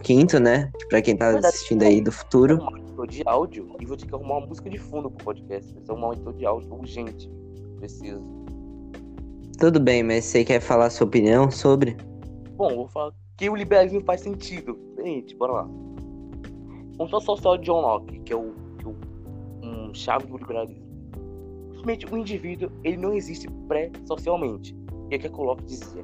15, 0.04 0.38
né? 0.42 0.70
Pra 0.90 1.02
quem 1.02 1.16
tá 1.16 1.30
assistindo 1.30 1.84
aí 1.84 2.02
do 2.02 2.12
futuro. 2.12 2.60
Um 2.62 3.06
de 3.06 3.22
áudio 3.26 3.76
e 3.80 3.86
vou 3.86 3.96
ter 3.96 4.08
que 4.08 4.16
arrumar 4.16 4.40
uma 4.40 4.48
música 4.48 4.70
de 4.70 4.78
fundo 4.78 5.10
pro 5.10 5.24
podcast. 5.24 5.74
Vai 5.74 5.86
ser 5.86 5.92
um 5.94 5.98
monitor 5.98 6.34
de 6.34 6.46
áudio 6.46 6.74
urgente. 6.74 7.32
Preciso. 7.78 8.22
Tudo 9.58 9.80
bem, 9.80 10.04
mas 10.04 10.26
você 10.26 10.44
quer 10.44 10.60
falar 10.60 10.90
sua 10.90 11.08
opinião 11.08 11.50
sobre? 11.50 11.96
Bom, 12.58 12.76
vou 12.76 12.88
falar 12.90 13.14
que 13.38 13.50
o 13.50 13.56
liberalismo 13.56 14.02
faz 14.02 14.20
sentido. 14.20 14.78
Gente, 14.98 15.34
bora 15.36 15.54
lá. 15.54 15.64
Vamos 16.98 17.12
só 17.12 17.20
social 17.22 17.58
de 17.58 17.66
John 17.66 17.82
Locke, 17.82 18.20
que 18.20 18.34
é 18.34 18.36
o, 18.36 18.54
que 18.80 18.86
é 18.86 18.88
o 18.90 18.96
um 19.64 19.94
chave 19.94 20.26
do 20.26 20.38
liberalismo 20.38 20.85
simplesmente 21.86 22.06
o 22.12 22.18
indivíduo 22.18 22.72
ele 22.84 22.98
não 22.98 23.14
existe 23.14 23.48
pré-socialmente. 23.68 24.76
E 25.12 25.16
é 25.16 25.20
que 25.20 25.28
a 25.28 25.30
Coloque 25.30 25.64
dizia: 25.64 26.04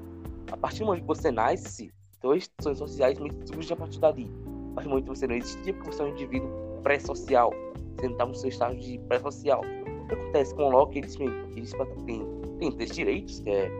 a 0.52 0.58
partir 0.58 0.80
do 0.80 0.86
momento 0.86 1.02
que 1.02 1.08
você 1.08 1.32
nasce, 1.32 1.91
suas 2.22 2.38
instituições 2.38 2.78
sociais 2.78 3.17
surgem 3.46 3.74
a 3.74 3.76
partir 3.76 4.00
dali. 4.00 4.32
A 4.72 4.76
partir 4.76 4.88
do 4.88 4.89
momento 4.89 5.12
que 5.12 5.17
você 5.17 5.28
não 5.28 5.36
existia, 5.36 5.74
porque 5.74 5.91
você 5.91 6.02
é 6.04 6.06
um 6.06 6.10
indivíduo 6.10 6.50
pré-social. 6.84 7.52
Você 7.96 8.06
não 8.06 8.12
estava 8.12 8.30
no 8.30 8.38
seu 8.38 8.50
estágio 8.50 8.80
de 8.80 9.00
pré-social. 9.08 9.62
O 9.62 10.08
que 10.08 10.13
acontece 10.13 10.56
com 10.56 10.63
o 10.63 10.70
Locke? 10.70 11.00
Ele 11.00 11.08
diz 11.08 11.74
que 11.74 11.86
tem, 12.06 12.26
tem 12.60 12.72
três 12.72 12.91
direitos, 12.91 13.39
que 13.39 13.50
é, 13.50 13.72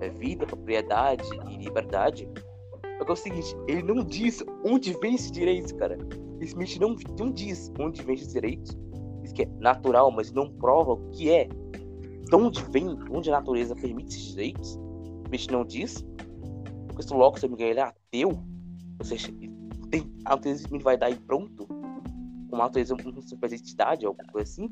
é 0.00 0.08
vida, 0.08 0.46
propriedade 0.46 1.28
e 1.50 1.56
liberdade. 1.58 2.28
Só 2.98 3.04
que 3.04 3.10
é 3.10 3.12
o 3.12 3.16
seguinte, 3.16 3.56
ele 3.68 3.82
não 3.82 4.02
diz 4.02 4.42
onde 4.64 4.94
vem 5.00 5.14
esses 5.14 5.30
direitos, 5.30 5.72
cara. 5.72 5.98
Smith 6.40 6.78
não, 6.80 6.96
não 7.18 7.30
diz 7.30 7.70
onde 7.78 8.02
vem 8.02 8.14
esses 8.14 8.32
direitos 8.32 8.76
diz 9.22 9.32
que 9.32 9.42
é 9.42 9.46
natural, 9.58 10.10
mas 10.10 10.32
não 10.32 10.50
prova 10.50 10.92
o 10.92 11.10
que 11.10 11.30
é. 11.30 11.44
De 11.46 12.36
onde 12.36 12.62
vem, 12.64 12.98
onde 13.10 13.30
a 13.30 13.34
natureza 13.34 13.74
permite 13.74 14.10
esses 14.16 14.30
direitos, 14.30 14.78
bicho 15.28 15.50
não 15.50 15.64
diz. 15.64 16.04
Porque 16.86 17.02
se 17.02 17.14
logo, 17.14 17.38
se 17.38 17.48
me 17.48 17.54
engano, 17.54 17.70
ele 17.70 17.80
é 17.80 17.82
ateu, 17.84 18.30
ou 18.98 19.04
seja, 19.04 19.32
tem, 19.90 20.10
a 20.24 20.34
ateísmo 20.34 20.78
vai 20.80 20.96
dar 20.96 21.10
e 21.10 21.16
pronto. 21.16 21.66
como 21.66 22.62
natureza 22.62 22.94
uma 22.94 23.02
entidade, 23.54 24.06
alguma 24.06 24.26
coisa 24.30 24.50
assim. 24.50 24.70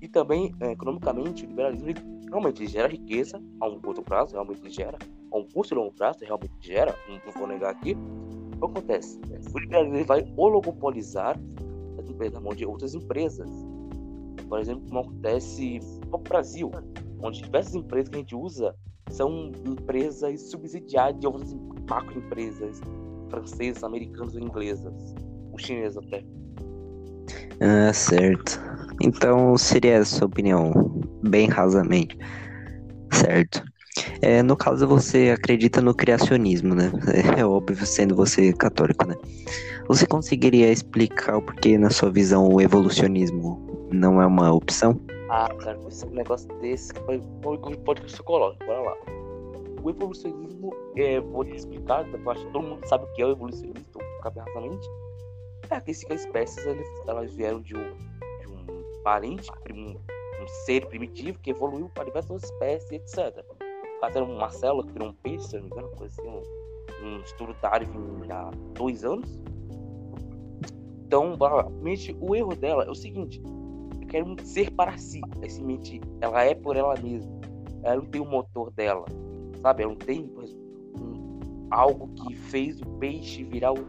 E 0.00 0.08
também, 0.08 0.54
é, 0.60 0.72
economicamente, 0.72 1.44
o 1.44 1.48
liberalismo 1.48 1.88
ele, 1.88 2.00
realmente 2.28 2.66
gera 2.66 2.88
riqueza 2.88 3.40
a 3.60 3.68
um 3.68 3.80
curto 3.80 4.02
prazo, 4.02 4.32
realmente 4.32 4.68
gera, 4.70 4.98
a 5.30 5.36
um 5.36 5.44
curto 5.44 5.72
e 5.72 5.76
longo 5.76 5.92
prazo, 5.92 6.18
realmente 6.22 6.52
gera, 6.60 6.94
não, 7.08 7.32
vou 7.32 7.46
negar 7.46 7.70
aqui. 7.70 7.96
O 8.56 8.68
que 8.68 8.78
acontece? 8.78 9.20
O 9.54 9.58
liberalismo 9.58 10.04
vai 10.04 10.32
oligopolizar 10.36 11.38
as 12.04 12.10
empresas 12.10 12.34
na 12.34 12.40
mão 12.40 12.54
de 12.54 12.64
outras 12.66 12.94
empresas. 12.94 13.48
Por 14.48 14.60
exemplo, 14.60 14.84
como 14.88 15.00
acontece 15.00 15.80
no 16.10 16.18
Brasil, 16.18 16.70
onde 17.20 17.42
diversas 17.42 17.74
empresas 17.74 18.08
que 18.08 18.16
a 18.16 18.18
gente 18.18 18.36
usa 18.36 18.74
são 19.10 19.50
empresas 19.64 20.50
subsidiadas 20.50 21.20
de 21.20 21.26
outras 21.26 21.54
macroempresas 21.88 22.80
francesas, 23.30 23.82
americanas 23.82 24.34
ou 24.34 24.40
inglesas, 24.40 24.92
ou 25.50 25.58
chinesas 25.58 26.02
até. 26.06 26.24
Ah, 27.60 27.92
certo. 27.92 28.60
Então 29.02 29.56
seria 29.56 29.98
a 29.98 30.04
sua 30.04 30.26
opinião, 30.26 30.72
bem 31.22 31.48
rasamente. 31.48 32.16
Certo. 33.12 33.62
É, 34.20 34.42
no 34.42 34.56
caso, 34.56 34.86
você 34.86 35.30
acredita 35.30 35.80
no 35.80 35.94
criacionismo, 35.94 36.74
né? 36.74 36.90
É 37.38 37.44
óbvio, 37.44 37.86
sendo 37.86 38.14
você 38.14 38.52
católico, 38.52 39.06
né? 39.06 39.14
Você 39.86 40.06
conseguiria 40.06 40.72
explicar 40.72 41.36
o 41.36 41.42
porquê, 41.42 41.76
na 41.76 41.90
sua 41.90 42.10
visão, 42.10 42.48
o 42.48 42.58
evolucionismo 42.58 43.88
não 43.92 44.20
é 44.20 44.26
uma 44.26 44.50
opção? 44.50 44.98
Ah, 45.28 45.46
cara, 45.58 45.78
esse 45.86 46.06
negócio 46.06 46.48
desse 46.60 46.92
pode, 46.94 47.76
pode 47.84 48.00
psicológico, 48.00 48.64
bora 48.64 48.80
lá. 48.80 48.96
O 49.82 49.90
evolucionismo, 49.90 50.72
é, 50.96 51.20
vou 51.20 51.44
te 51.44 51.54
explicar, 51.54 52.08
eu 52.08 52.30
acho 52.30 52.46
que 52.46 52.52
todo 52.52 52.66
mundo 52.66 52.86
sabe 52.86 53.04
o 53.04 53.12
que 53.12 53.20
é 53.20 53.26
o 53.26 53.32
evolucionismo, 53.32 53.84
então, 53.90 54.00
rapidamente. 54.22 54.88
É 55.68 55.78
que 55.80 55.90
as 55.90 56.02
espécies 56.10 56.64
elas 57.06 57.34
vieram 57.34 57.60
de 57.60 57.76
um, 57.76 57.94
de 58.40 58.48
um 58.48 59.02
parente, 59.02 59.50
um, 59.70 59.90
um 59.90 60.48
ser 60.64 60.86
primitivo 60.86 61.38
que 61.40 61.50
evoluiu 61.50 61.90
para 61.90 62.04
diversas 62.04 62.44
espécies, 62.44 62.90
etc. 62.90 63.44
Até 64.00 64.22
uma 64.22 64.50
célula 64.50 64.86
que 64.86 64.92
virou 64.92 65.08
um 65.08 65.14
peixe, 65.14 65.48
se 65.48 65.56
não 65.56 65.64
me 65.64 65.68
engano, 65.68 65.88
coisa 65.90 66.14
assim, 66.18 66.30
um, 66.30 67.06
um 67.06 67.20
estudo 67.20 67.54
Darwin 67.60 68.30
há 68.30 68.50
dois 68.72 69.04
anos. 69.04 69.28
Então, 71.06 71.36
basicamente, 71.36 72.16
o 72.20 72.34
erro 72.34 72.54
dela 72.56 72.84
é 72.84 72.90
o 72.90 72.94
seguinte: 72.94 73.42
eu 74.00 74.06
quero 74.08 74.36
ser 74.44 74.70
para 74.70 74.96
si. 74.96 75.20
A 75.42 75.48
semente, 75.48 76.00
ela 76.20 76.42
é 76.42 76.54
por 76.54 76.76
ela 76.76 76.94
mesma. 77.00 77.32
Ela 77.82 77.96
não 77.96 78.06
tem 78.06 78.20
o 78.20 78.24
motor 78.24 78.70
dela, 78.72 79.04
sabe? 79.60 79.82
Ela 79.82 79.92
não 79.92 79.98
tem 79.98 80.24
um, 80.96 81.68
algo 81.70 82.08
que 82.14 82.34
fez 82.34 82.80
o 82.80 82.86
peixe 82.98 83.44
virar 83.44 83.72
o, 83.72 83.86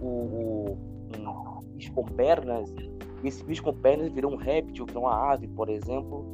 o, 0.00 0.78
um 1.16 1.66
bicho 1.74 1.92
com 1.92 2.04
pernas. 2.04 2.72
E 3.22 3.28
esse 3.28 3.42
bicho 3.42 3.62
com 3.62 3.74
pernas 3.74 4.12
virou 4.12 4.32
um 4.32 4.36
réptil, 4.36 4.86
virou 4.86 5.04
uma 5.04 5.32
ave, 5.32 5.48
por 5.48 5.68
exemplo. 5.68 6.32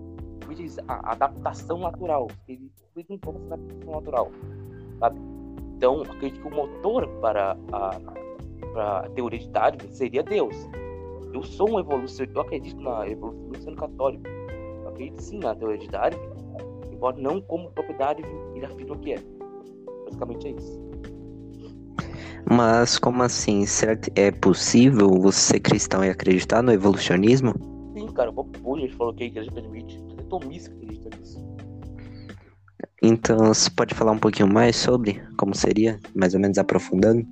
Diz 0.55 0.79
a 0.89 1.13
adaptação 1.13 1.79
natural. 1.79 2.27
Ele 2.49 2.73
fez 2.93 3.09
um 3.09 3.17
pouco 3.17 3.41
adaptação 3.47 3.93
natural, 3.93 4.31
sabe? 4.99 5.21
Então, 5.77 6.03
acredito 6.03 6.43
que 6.43 6.49
o 6.49 6.55
motor 6.55 7.09
para 7.21 7.57
a 7.73 8.20
para 8.61 9.01
a 9.01 9.11
teoria 9.11 9.39
de 9.39 9.49
Darwin 9.51 9.91
seria 9.91 10.23
Deus. 10.23 10.69
Eu 11.33 11.43
sou 11.43 11.71
um 11.71 11.79
evolucionista, 11.79 12.39
eu 12.39 12.43
acredito 12.43 12.81
na 12.81 13.09
evolução 13.09 13.63
sendo 13.63 13.77
católico. 13.77 14.25
Eu 14.83 14.89
acredito 14.89 15.23
sim 15.23 15.39
na 15.39 15.55
teoria 15.55 15.79
de 15.79 15.89
Darwin, 15.89 16.19
embora 16.93 17.17
não 17.17 17.41
como 17.41 17.71
propriedade 17.71 18.23
ele 18.55 18.65
afirma 18.65 18.97
que 18.99 19.13
é. 19.13 19.19
Basicamente 20.07 20.49
é 20.49 20.51
isso. 20.53 20.91
Mas 22.51 22.99
como 22.99 23.23
assim? 23.23 23.65
Será 23.65 23.95
que 23.97 24.11
é 24.17 24.31
possível 24.33 25.09
você 25.21 25.53
ser 25.53 25.61
cristão 25.61 26.05
e 26.05 26.11
acreditar 26.11 26.63
no 26.63 26.73
evolucionismo? 26.73 27.55
Sim, 27.97 28.07
cara, 28.09 28.31
o 28.31 28.33
Bob 28.33 28.59
Bush 28.59 28.93
falou 28.95 29.15
que 29.15 29.25
a 29.25 29.27
igreja 29.27 29.51
permite. 29.53 30.03
Até 30.13 30.23
Tomista 30.25 30.73
acredita 30.73 31.17
nisso. 31.17 31.39
Então, 33.03 33.39
você 33.39 33.71
pode 33.71 33.95
falar 33.95 34.13
um 34.13 34.19
pouquinho 34.19 34.49
mais 34.49 34.77
sobre 34.77 35.23
como 35.39 35.55
seria, 35.55 35.99
mais 36.15 36.35
ou 36.35 36.41
menos 36.41 36.59
aprofundando? 36.59 37.25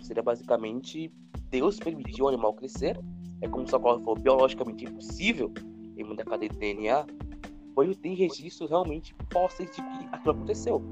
Seria 0.00 0.22
basicamente 0.22 1.12
Deus 1.52 1.78
permitiu 1.78 2.24
o 2.24 2.28
animal 2.28 2.54
crescer. 2.54 2.98
É 3.42 3.48
como 3.48 3.64
o 3.64 3.68
Socorro 3.68 4.00
falou, 4.00 4.18
biologicamente 4.18 4.84
impossível 4.84 5.52
em 5.96 6.02
muita 6.02 6.24
cadeia 6.24 6.48
de 6.48 6.58
DNA, 6.58 7.06
pois 7.74 7.96
tem 7.98 8.14
registros 8.14 8.70
realmente 8.70 9.14
fósseis 9.30 9.70
de 9.70 9.76
que 9.76 10.06
aquilo 10.12 10.30
aconteceu. 10.30 10.82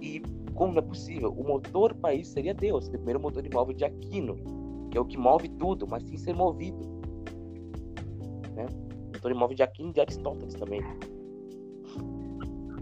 E 0.00 0.20
como 0.54 0.72
não 0.72 0.80
é 0.80 0.82
possível, 0.82 1.30
o 1.30 1.46
motor 1.46 1.94
para 1.94 2.12
isso 2.14 2.32
seria 2.32 2.52
Deus, 2.52 2.88
o 2.88 2.90
primeiro 2.90 3.20
motor 3.20 3.42
de 3.42 3.50
móvel 3.50 3.74
de 3.74 3.84
Aquino, 3.84 4.36
que 4.90 4.98
é 4.98 5.00
o 5.00 5.04
que 5.04 5.16
move 5.16 5.48
tudo, 5.50 5.86
mas 5.86 6.02
sem 6.02 6.16
ser 6.16 6.34
movido. 6.34 6.80
Né? 8.54 8.66
O 8.66 9.12
motor 9.14 9.32
de 9.32 9.38
móvel 9.38 9.56
de 9.56 9.62
Aquino 9.62 9.90
e 9.90 9.92
de 9.92 10.00
Aristóteles 10.00 10.54
também. 10.54 10.82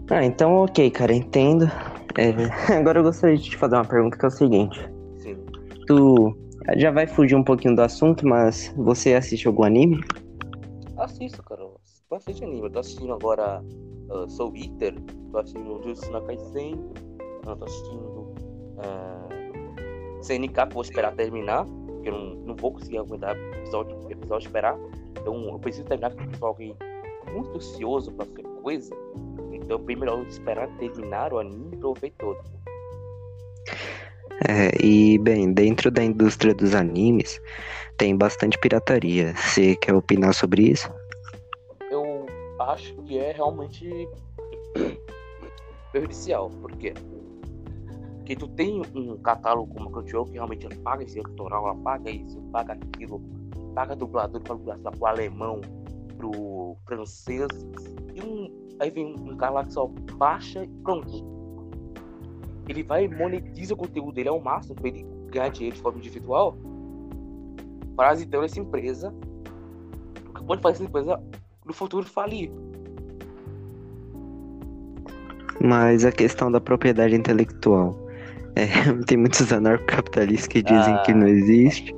Ah, 0.09 0.25
então 0.25 0.63
ok, 0.63 0.89
cara, 0.89 1.13
entendo. 1.13 1.65
É, 2.17 2.33
agora 2.73 2.99
eu 2.99 3.03
gostaria 3.03 3.37
de 3.37 3.43
te 3.43 3.57
fazer 3.57 3.75
uma 3.75 3.85
pergunta 3.85 4.17
que 4.17 4.25
é 4.25 4.27
o 4.27 4.31
seguinte 4.31 4.98
tu 5.89 6.37
já 6.77 6.91
vai 6.91 7.07
fugir 7.07 7.35
um 7.35 7.43
pouquinho 7.43 7.75
do 7.75 7.81
assunto, 7.81 8.25
mas 8.27 8.71
você 8.77 9.15
assiste 9.15 9.47
algum 9.47 9.63
anime? 9.63 9.99
Assisto, 10.97 11.41
cara. 11.41 11.61
Eu 11.63 11.79
assisto 12.11 12.43
anime. 12.43 12.61
Eu 12.61 12.69
tô 12.69 12.79
assistindo 12.79 13.13
agora 13.13 13.63
uh, 14.09 14.29
Soul 14.29 14.55
Eater, 14.55 14.93
tô 15.31 15.39
assistindo 15.39 15.81
Jujutsu 15.81 16.11
no 16.11 16.21
Kaisen, 16.21 16.79
eu 17.47 17.55
tô 17.55 17.65
assistindo 17.65 18.33
uh, 18.77 20.23
CNK, 20.23 20.67
que 20.67 20.73
vou 20.73 20.83
esperar 20.83 21.15
terminar, 21.15 21.65
porque 21.65 22.09
eu 22.09 22.13
não, 22.13 22.35
não 22.35 22.55
vou 22.55 22.73
conseguir 22.73 22.99
aguentar 22.99 23.35
episódio, 23.35 23.97
episódio 24.11 24.45
esperar. 24.45 24.77
Então 25.19 25.43
eu 25.49 25.57
preciso 25.57 25.85
terminar, 25.85 26.11
porque 26.11 26.27
o 26.27 26.29
pessoal 26.29 26.51
alguém 26.51 26.75
muito 27.33 27.55
ansioso 27.55 28.11
pra 28.11 28.27
fazer 28.27 28.43
coisa. 28.61 28.95
Então 29.51 29.79
bem 29.79 29.95
melhor 29.95 30.21
esperar 30.27 30.67
terminar 30.77 31.33
o 31.33 31.39
anime 31.39 31.79
eu 31.81 31.95
ver 31.95 32.11
todo. 32.11 32.39
É, 34.47 34.71
e 34.81 35.17
bem, 35.17 35.51
dentro 35.51 35.91
da 35.91 36.03
indústria 36.03 36.53
dos 36.53 36.73
animes 36.73 37.41
tem 37.97 38.15
bastante 38.15 38.57
pirataria. 38.57 39.35
Você 39.35 39.75
quer 39.75 39.93
opinar 39.93 40.33
sobre 40.33 40.63
isso? 40.71 40.89
Eu 41.91 42.25
acho 42.59 42.95
que 43.03 43.17
é 43.17 43.33
realmente 43.33 44.07
prejudicial, 45.91 46.49
porque 46.61 46.93
que 48.25 48.35
tu 48.35 48.47
tem 48.49 48.81
um 48.95 49.17
catálogo 49.17 49.73
como 49.73 49.89
a 49.89 49.91
Crunchyroll 49.91 50.25
que 50.25 50.33
realmente 50.33 50.67
paga 50.77 51.03
esse 51.03 51.17
autoral, 51.17 51.65
ela 51.65 51.75
paga 51.77 52.11
isso, 52.11 52.39
paga 52.51 52.73
aquilo, 52.73 53.19
paga 53.73 53.95
dublador 53.95 54.39
para 54.41 54.55
dublar 54.55 54.77
pro 54.79 55.05
alemão, 55.07 55.61
pro 56.15 56.77
francês, 56.85 57.47
e 58.13 58.21
um, 58.21 58.75
aí 58.79 58.91
vem 58.91 59.15
um 59.15 59.35
cara 59.35 59.53
lá 59.53 59.65
que 59.65 59.73
só 59.73 59.87
baixa 60.15 60.63
e 60.63 60.67
pronto 60.83 61.38
ele 62.69 62.83
vai 62.83 63.07
monetiza 63.07 63.73
o 63.73 63.77
conteúdo 63.77 64.13
dele 64.13 64.29
ao 64.29 64.39
máximo 64.39 64.75
para 64.75 64.87
ele 64.87 65.05
ganhar 65.31 65.49
dinheiro 65.49 65.75
de 65.75 65.81
forma 65.81 65.97
individual, 65.97 66.55
parasitando 67.95 68.45
essa 68.45 68.59
empresa, 68.59 69.13
o 70.29 70.33
que 70.33 70.43
pode 70.43 70.61
fazer 70.61 70.75
essa 70.75 70.83
empresa 70.83 71.23
no 71.65 71.73
futuro 71.73 72.05
falir. 72.05 72.51
Mas 75.61 76.05
a 76.05 76.11
questão 76.11 76.51
da 76.51 76.61
propriedade 76.61 77.15
intelectual. 77.15 77.95
É, 78.55 78.65
tem 79.05 79.17
muitos 79.17 79.51
anarcocapitalistas 79.51 80.47
que 80.47 80.61
dizem 80.61 80.93
ah, 80.93 81.01
que 81.03 81.13
não 81.13 81.27
existe. 81.27 81.93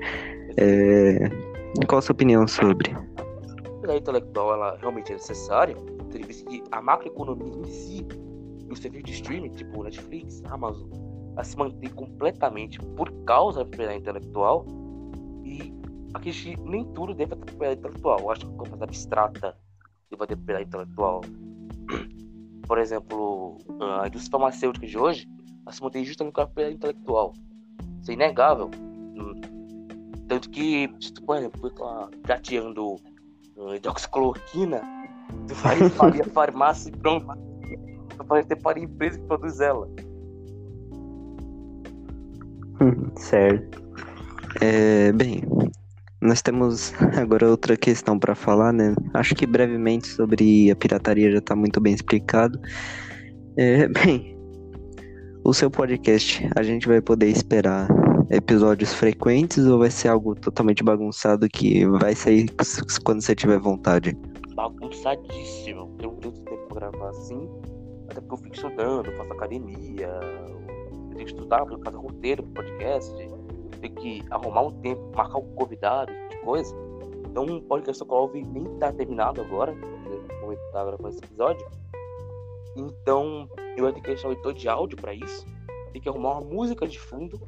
É, 0.57 1.29
qual 1.87 1.99
a 1.99 2.01
sua 2.01 2.13
opinião 2.13 2.47
sobre? 2.47 2.91
A 2.91 3.61
propriedade 3.61 3.99
intelectual 3.99 4.53
ela 4.53 4.77
realmente 4.77 5.11
é 5.11 5.15
necessária, 5.15 5.75
que 6.09 6.63
a 6.71 6.81
macroeconomia 6.81 7.53
em 7.59 7.65
si 7.65 8.07
os 8.71 8.79
serviços 8.79 9.09
de 9.09 9.13
streaming, 9.13 9.49
tipo 9.49 9.83
Netflix, 9.83 10.43
Amazon, 10.45 10.89
a 11.37 11.43
se 11.43 11.57
manter 11.57 11.93
completamente 11.93 12.79
por 12.79 13.11
causa 13.23 13.59
da 13.59 13.65
propriedade 13.65 13.99
intelectual 13.99 14.65
e 15.43 15.73
aqui 16.13 16.31
nem 16.65 16.85
tudo 16.93 17.13
deve 17.13 17.35
ter 17.35 17.45
propriedade 17.45 17.79
intelectual. 17.79 18.19
Eu 18.19 18.31
acho 18.31 18.47
que 18.47 18.55
coisa 18.55 18.83
abstrata 18.83 19.55
deve 20.09 20.27
ter 20.27 20.35
propriedade 20.35 20.67
intelectual. 20.67 21.21
Por 22.67 22.77
exemplo, 22.77 23.57
a 23.99 24.07
indústria 24.07 24.31
farmacêutica 24.31 24.87
de 24.87 24.97
hoje 24.97 25.27
se 25.69 25.81
mantém 25.81 26.05
justamente 26.05 26.33
com 26.33 26.41
a 26.41 26.45
propriedade 26.45 26.75
intelectual. 26.75 27.33
Isso 28.01 28.11
é 28.11 28.13
inegável. 28.13 28.69
Tanto 30.27 30.49
que, 30.49 30.87
por 31.25 31.35
exemplo, 31.35 31.69
fica 31.69 32.09
prateando 32.23 32.95
uh, 33.57 33.75
hidroxicloroquina, 33.75 34.81
tu 35.45 35.55
faria 35.91 36.23
farmácia 36.23 36.89
e 36.89 36.93
pronto 36.93 37.27
pode 38.23 38.47
ter 38.47 38.55
para 38.55 38.79
a 38.79 38.81
empresa 38.81 39.19
que 39.19 39.25
produz 39.25 39.59
ela. 39.59 39.87
certo. 43.15 43.81
É, 44.59 45.11
bem, 45.11 45.43
nós 46.21 46.41
temos 46.41 46.93
agora 47.17 47.49
outra 47.49 47.75
questão 47.77 48.19
para 48.19 48.35
falar, 48.35 48.71
né? 48.71 48.93
Acho 49.13 49.33
que 49.33 49.45
brevemente 49.45 50.07
sobre 50.07 50.69
a 50.69 50.75
pirataria 50.75 51.31
já 51.31 51.39
está 51.39 51.55
muito 51.55 51.79
bem 51.79 51.93
explicado. 51.93 52.59
É, 53.57 53.87
bem, 53.89 54.37
o 55.43 55.53
seu 55.53 55.69
podcast 55.71 56.47
a 56.55 56.63
gente 56.63 56.87
vai 56.87 57.01
poder 57.01 57.27
esperar 57.27 57.87
episódios 58.29 58.93
frequentes 58.93 59.65
ou 59.65 59.79
vai 59.79 59.91
ser 59.91 60.07
algo 60.07 60.35
totalmente 60.35 60.83
bagunçado 60.83 61.49
que 61.49 61.85
vai 61.85 62.15
sair 62.15 62.45
quando 63.03 63.21
você 63.21 63.35
tiver 63.35 63.59
vontade? 63.59 64.15
Bagunçadíssimo. 64.55 65.95
Tenho 65.97 66.11
muito 66.11 66.31
tempo 66.31 66.67
pra 66.69 66.89
gravar 66.89 67.09
assim. 67.09 67.49
Até 68.11 68.19
porque 68.19 68.33
eu 68.33 68.37
fico 68.37 68.55
estudando, 68.55 69.11
faço 69.13 69.33
academia, 69.33 70.07
eu 70.07 71.15
tenho 71.15 71.15
que 71.15 71.23
estudar, 71.23 71.65
eu 71.69 71.79
fazer 71.79 71.97
roteiro 71.97 72.43
pro 72.43 72.63
podcast, 72.63 73.13
tenho 73.79 73.95
que 73.95 74.23
arrumar 74.29 74.61
um 74.63 74.81
tempo, 74.81 75.01
marcar 75.15 75.37
um 75.37 75.55
convidado, 75.55 76.11
tipo 76.11 76.29
de 76.29 76.37
coisa. 76.41 76.75
Então 77.25 77.45
o 77.45 77.61
podcast 77.61 77.97
Sokolov 77.99 78.33
nem 78.35 78.65
tá 78.77 78.91
terminado 78.91 79.41
agora, 79.41 79.71
no 79.73 79.87
momento 80.41 80.59
que 80.59 80.71
tá 80.73 80.83
gravando 80.83 81.09
esse 81.09 81.23
episódio. 81.23 81.65
Então 82.75 83.49
eu 83.77 83.83
vou 83.83 83.93
ter 83.93 84.01
que 84.01 84.07
deixar 84.07 84.27
o 84.27 84.33
editor 84.33 84.53
de 84.53 84.67
áudio 84.67 84.97
para 84.97 85.13
isso. 85.13 85.45
Tem 85.93 86.01
que 86.01 86.09
arrumar 86.09 86.39
uma 86.39 86.41
música 86.41 86.85
de 86.85 86.99
fundo. 86.99 87.39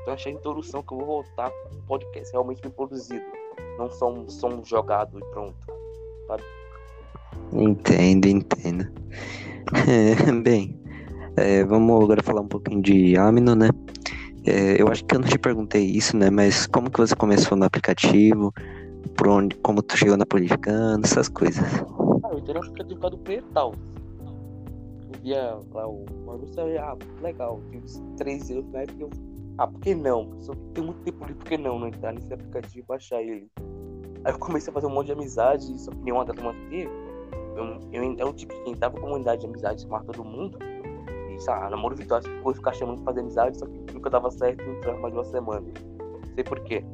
Então 0.00 0.14
achei 0.14 0.32
a 0.32 0.34
introdução 0.36 0.82
que 0.82 0.92
eu 0.92 0.98
vou 0.98 1.06
voltar 1.06 1.50
com 1.50 1.76
um 1.76 1.82
podcast 1.86 2.32
realmente 2.32 2.62
bem 2.62 2.70
produzido. 2.70 3.24
Não 3.78 3.90
só 3.90 4.12
um 4.12 4.28
som 4.28 4.62
jogado 4.64 5.18
e 5.18 5.24
pronto. 5.30 5.56
Sabe? 6.28 6.42
Entendo, 7.54 8.26
entendo. 8.26 8.88
É, 9.88 10.32
bem, 10.42 10.78
é, 11.36 11.64
vamos 11.64 12.02
agora 12.02 12.22
falar 12.22 12.40
um 12.40 12.48
pouquinho 12.48 12.82
de 12.82 13.16
Amino, 13.16 13.54
né? 13.54 13.70
É, 14.46 14.80
eu 14.80 14.88
acho 14.88 15.04
que 15.04 15.14
eu 15.14 15.20
não 15.20 15.28
te 15.28 15.38
perguntei 15.38 15.84
isso, 15.84 16.16
né? 16.16 16.30
Mas 16.30 16.66
como 16.66 16.90
que 16.90 16.98
você 16.98 17.14
começou 17.16 17.56
no 17.56 17.64
aplicativo? 17.64 18.52
Por 19.16 19.28
onde, 19.28 19.56
como 19.56 19.82
tu 19.82 19.96
chegou 19.96 20.16
na 20.16 20.26
Politicando, 20.26 21.06
essas 21.06 21.28
coisas. 21.28 21.64
Ah, 22.24 22.30
eu 22.32 22.38
entrei 22.38 22.54
no 22.54 22.60
aplicativo 22.60 23.10
do 23.10 23.18
Pretal 23.18 23.72
via 25.24 25.58
lá 25.72 25.88
o 25.88 26.04
anúncio, 26.28 26.60
eu, 26.60 26.82
ah, 26.82 26.96
legal, 27.22 27.60
tinha 27.70 27.82
uns 27.82 28.02
3 28.18 28.50
euros 28.50 28.70
na 28.70 28.80
época, 28.80 29.02
eu, 29.02 29.10
ah, 29.56 29.66
por 29.66 29.80
que 29.80 29.94
não? 29.94 30.36
Só 30.42 30.52
tem 30.74 30.84
muito 30.84 31.00
tempo 31.00 31.24
ali, 31.24 31.34
por 31.34 31.44
que 31.46 31.56
não, 31.56 31.78
não 31.78 31.88
entrar 31.88 32.12
nesse 32.12 32.32
aplicativo 32.32 32.80
e 32.80 32.82
baixar 32.82 33.22
ele? 33.22 33.50
Aí 34.24 34.32
eu 34.32 34.38
comecei 34.38 34.70
a 34.70 34.74
fazer 34.74 34.86
um 34.86 34.90
monte 34.90 35.06
de 35.06 35.12
amizade, 35.12 35.80
só 35.80 35.90
que 35.90 35.98
nenhuma 35.98 36.24
delas 36.26 36.44
manteve. 36.44 36.90
Eu, 37.56 37.80
eu, 37.92 38.16
eu, 38.18 38.28
um 38.28 38.32
tipo 38.32 38.54
que 38.64 38.70
entrava 38.70 38.94
com 38.94 39.02
comunidade 39.02 39.42
de 39.42 39.46
amizade, 39.46 39.82
chamava 39.82 40.04
todo 40.04 40.24
mundo. 40.24 40.58
E, 41.30 41.40
sabe, 41.40 41.70
namoro 41.70 41.96
virtual, 41.96 42.22
ficou 42.22 42.54
ficar 42.54 42.72
chamando 42.72 42.96
pra 42.96 43.06
fazer 43.06 43.20
amizade, 43.20 43.58
só 43.58 43.66
que 43.66 43.92
nunca 43.92 44.10
dava 44.10 44.30
certo 44.30 44.62
e 44.62 44.70
entrava 44.70 44.98
mais 45.00 45.12
de 45.12 45.18
uma 45.18 45.24
semana. 45.24 45.60
Não 45.60 46.34
sei 46.34 46.44
porquê. 46.44 46.84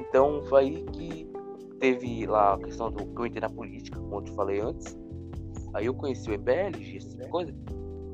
Então 0.00 0.42
foi 0.48 0.60
aí 0.60 0.84
que 0.92 1.32
teve 1.80 2.26
lá 2.26 2.54
a 2.54 2.58
questão 2.58 2.90
do 2.90 3.04
que 3.04 3.20
eu 3.20 3.26
entrei 3.26 3.40
na 3.40 3.50
política, 3.50 3.98
como 3.98 4.16
eu 4.16 4.22
te 4.22 4.32
falei 4.32 4.60
antes. 4.60 4.96
Aí 5.74 5.86
eu 5.86 5.94
conheci 5.94 6.30
o 6.30 6.34
EBL, 6.34 6.96
essas 6.96 7.26
coisas. 7.28 7.54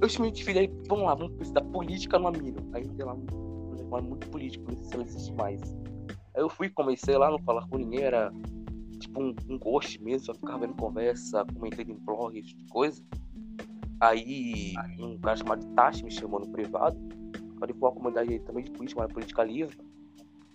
Eu 0.00 0.08
simplesmente 0.08 0.44
fiz 0.44 0.56
aí, 0.56 0.72
vamos 0.88 1.04
lá, 1.04 1.14
vamos 1.14 1.36
precisar 1.36 1.60
política 1.60 2.18
no 2.18 2.28
Amino. 2.28 2.66
Aí 2.72 2.88
tem 2.88 3.04
lá 3.04 3.12
um, 3.12 3.26
um 3.28 4.02
muito 4.02 4.28
político, 4.30 4.64
não 4.70 4.76
sei 4.78 4.86
se 4.86 4.94
ela 4.94 5.04
existe 5.04 5.32
mais. 5.34 5.60
Aí 6.34 6.42
eu 6.42 6.48
fui, 6.48 6.70
comecei 6.70 7.16
lá, 7.18 7.30
não 7.30 7.38
falar 7.40 7.66
com 7.68 7.76
ninguém, 7.76 8.04
era 8.04 8.32
tipo 9.00 9.20
um, 9.20 9.34
um 9.48 9.58
ghost 9.58 10.02
mesmo, 10.02 10.26
só 10.26 10.34
ficava 10.34 10.58
vendo 10.58 10.74
conversa, 10.74 11.44
comentando 11.54 11.90
em 11.90 11.94
blog, 11.94 12.38
esse 12.38 12.48
tipo 12.48 12.70
coisa. 12.70 13.02
Aí 14.00 14.74
um 14.98 15.18
cara 15.18 15.36
chamado 15.36 15.66
Tashi 15.74 16.04
me 16.04 16.10
chamou 16.10 16.40
no 16.40 16.48
privado. 16.48 16.96
Com 17.60 17.86
uma 17.86 17.92
comunidade 17.92 18.38
também 18.40 18.64
de 18.64 18.70
política, 18.70 19.02
uma 19.02 19.08
política 19.08 19.44
livre. 19.44 19.76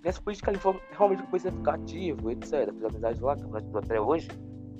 Nessa 0.03 0.19
política 0.19 0.51
livre, 0.51 0.79
realmente 0.91 1.19
eu 1.19 1.25
comecei 1.27 1.51
a 1.51 1.53
ficar 1.53 1.75
ativo, 1.75 2.31
etc. 2.31 2.73
Fiz 2.73 2.83
amizade 2.83 3.21
lá, 3.21 3.35
que 3.35 3.77
até 3.77 4.01
hoje. 4.01 4.27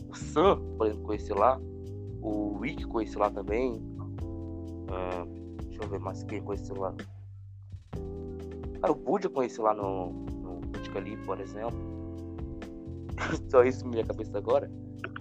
O 0.10 0.16
Sam, 0.16 0.60
por 0.76 0.88
exemplo, 0.88 1.06
conheci 1.06 1.34
lá. 1.34 1.60
O 2.22 2.58
Rick 2.60 2.84
conheci 2.88 3.16
lá 3.16 3.30
também. 3.30 3.74
Uh, 3.74 5.56
deixa 5.68 5.84
eu 5.84 5.88
ver 5.88 6.00
mais 6.00 6.24
quem 6.24 6.42
conheci 6.42 6.74
lá. 6.74 6.96
Cara, 8.82 8.92
o 8.92 8.96
Bud 8.96 9.30
conheci 9.30 9.62
lá 9.62 9.74
no, 9.76 10.12
no 10.12 10.62
ali, 10.98 11.18
por 11.18 11.40
exemplo. 11.40 11.95
Só 13.50 13.64
isso 13.64 13.84
na 13.86 13.92
minha 13.92 14.06
cabeça 14.06 14.38
agora. 14.38 14.70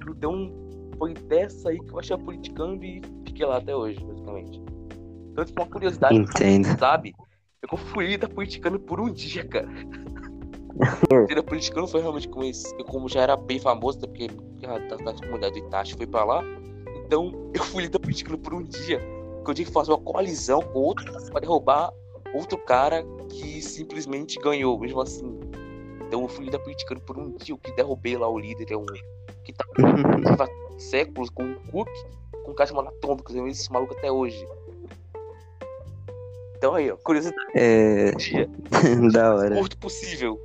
Então, 0.08 0.52
foi 0.98 1.14
dessa 1.14 1.70
aí 1.70 1.78
que 1.78 1.92
eu 1.92 1.98
achei 1.98 2.14
a 2.14 2.18
politicando 2.18 2.84
e 2.84 3.02
fiquei 3.26 3.46
lá 3.46 3.58
até 3.58 3.74
hoje, 3.74 3.98
basicamente. 4.04 4.62
Então, 5.32 5.44
tipo, 5.44 5.60
uma 5.60 5.68
curiosidade, 5.68 6.14
Entendo. 6.14 6.78
sabe? 6.78 7.14
Eu 7.70 7.76
fui 7.76 8.16
da 8.16 8.28
politicando 8.28 8.78
por 8.78 9.00
um 9.00 9.10
dia, 9.10 9.44
cara. 9.46 9.68
a 11.38 11.42
politicando 11.42 11.88
foi 11.88 12.00
realmente 12.00 12.28
com 12.28 12.44
isso. 12.44 12.74
Eu, 12.78 12.84
como 12.84 13.08
já 13.08 13.22
era 13.22 13.36
bem 13.36 13.58
famoso, 13.58 14.00
porque 14.00 14.28
a, 14.64 14.76
a, 14.76 15.14
comunidade 15.14 15.54
de 15.54 15.66
Itachi 15.66 15.94
foi 15.94 16.06
pra 16.06 16.24
lá. 16.24 16.44
Então 17.04 17.50
eu 17.54 17.62
fui 17.62 17.82
líder 17.84 17.98
político 17.98 18.36
por 18.38 18.54
um 18.54 18.62
dia. 18.62 19.00
Que 19.44 19.50
eu 19.50 19.54
tinha 19.54 19.66
que 19.66 19.72
fazer 19.72 19.92
uma 19.92 20.00
coalizão 20.00 20.60
com 20.60 20.78
outro 20.78 21.04
para 21.30 21.40
derrubar 21.40 21.92
outro 22.34 22.58
cara 22.58 23.04
que 23.28 23.62
simplesmente 23.62 24.38
ganhou, 24.40 24.78
mesmo 24.78 25.00
assim. 25.00 25.38
Então 26.06 26.22
eu 26.22 26.28
fui 26.28 26.44
líder 26.44 26.58
político 26.58 27.00
por 27.00 27.18
um 27.18 27.32
dia, 27.32 27.56
que 27.56 27.72
derrubei 27.72 28.16
lá 28.16 28.28
o 28.28 28.38
líder, 28.38 28.72
é 28.72 28.76
um 28.76 28.86
que 29.44 29.52
tá 29.52 29.64
séculos 30.78 31.30
com 31.30 31.44
um 31.44 31.54
Cook, 31.70 31.88
com 32.44 32.52
um 32.52 32.54
cara 32.54 32.68
chamado 32.68 32.88
Atômico, 32.88 33.32
eu 33.32 33.46
esse 33.46 33.70
maluco 33.72 33.94
até 33.94 34.10
hoje. 34.10 34.46
Então 36.56 36.74
aí, 36.74 36.90
ó, 36.90 36.96
curiosidade. 36.96 37.52
É. 37.54 38.12
da 39.12 39.34
hora. 39.34 39.54
Curto 39.54 39.76
possível. 39.78 40.40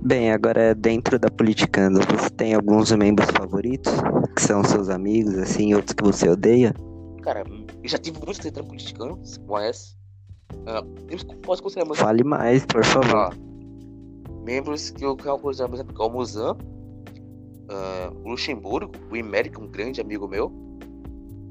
Bem, 0.00 0.32
agora 0.32 0.74
dentro 0.74 1.16
da 1.16 1.30
Politicando, 1.30 2.00
você 2.00 2.28
tem 2.30 2.54
alguns 2.54 2.90
membros 2.90 3.30
favoritos? 3.30 3.92
Que 4.34 4.42
são 4.42 4.64
seus 4.64 4.88
amigos, 4.88 5.38
assim, 5.38 5.74
outros 5.74 5.92
que 5.94 6.02
você 6.02 6.28
odeia? 6.28 6.74
Cara, 7.22 7.44
eu 7.46 7.88
já 7.88 7.98
tive 7.98 8.18
muitos 8.18 8.38
tentando 8.38 8.66
Politicando, 8.66 9.16
você 9.24 9.38
conhece? 9.40 9.96
Uh, 10.52 11.36
posso 11.36 11.62
considerar 11.62 11.86
meus... 11.86 11.98
Fale 11.98 12.24
mais, 12.24 12.66
por 12.66 12.84
favor. 12.84 13.16
Ah, 13.16 13.30
membros 14.42 14.90
que 14.90 15.04
eu 15.04 15.16
considerar, 15.16 15.38
por 15.38 15.52
exemplo, 15.52 15.76
é 15.76 16.06
o 16.06 16.10
Muzan, 16.10 16.52
uh, 16.52 18.16
o 18.24 18.30
Luxemburgo, 18.30 18.92
o 19.10 19.16
Imérico, 19.16 19.62
um 19.62 19.68
grande 19.68 20.00
amigo 20.00 20.28
meu, 20.28 20.52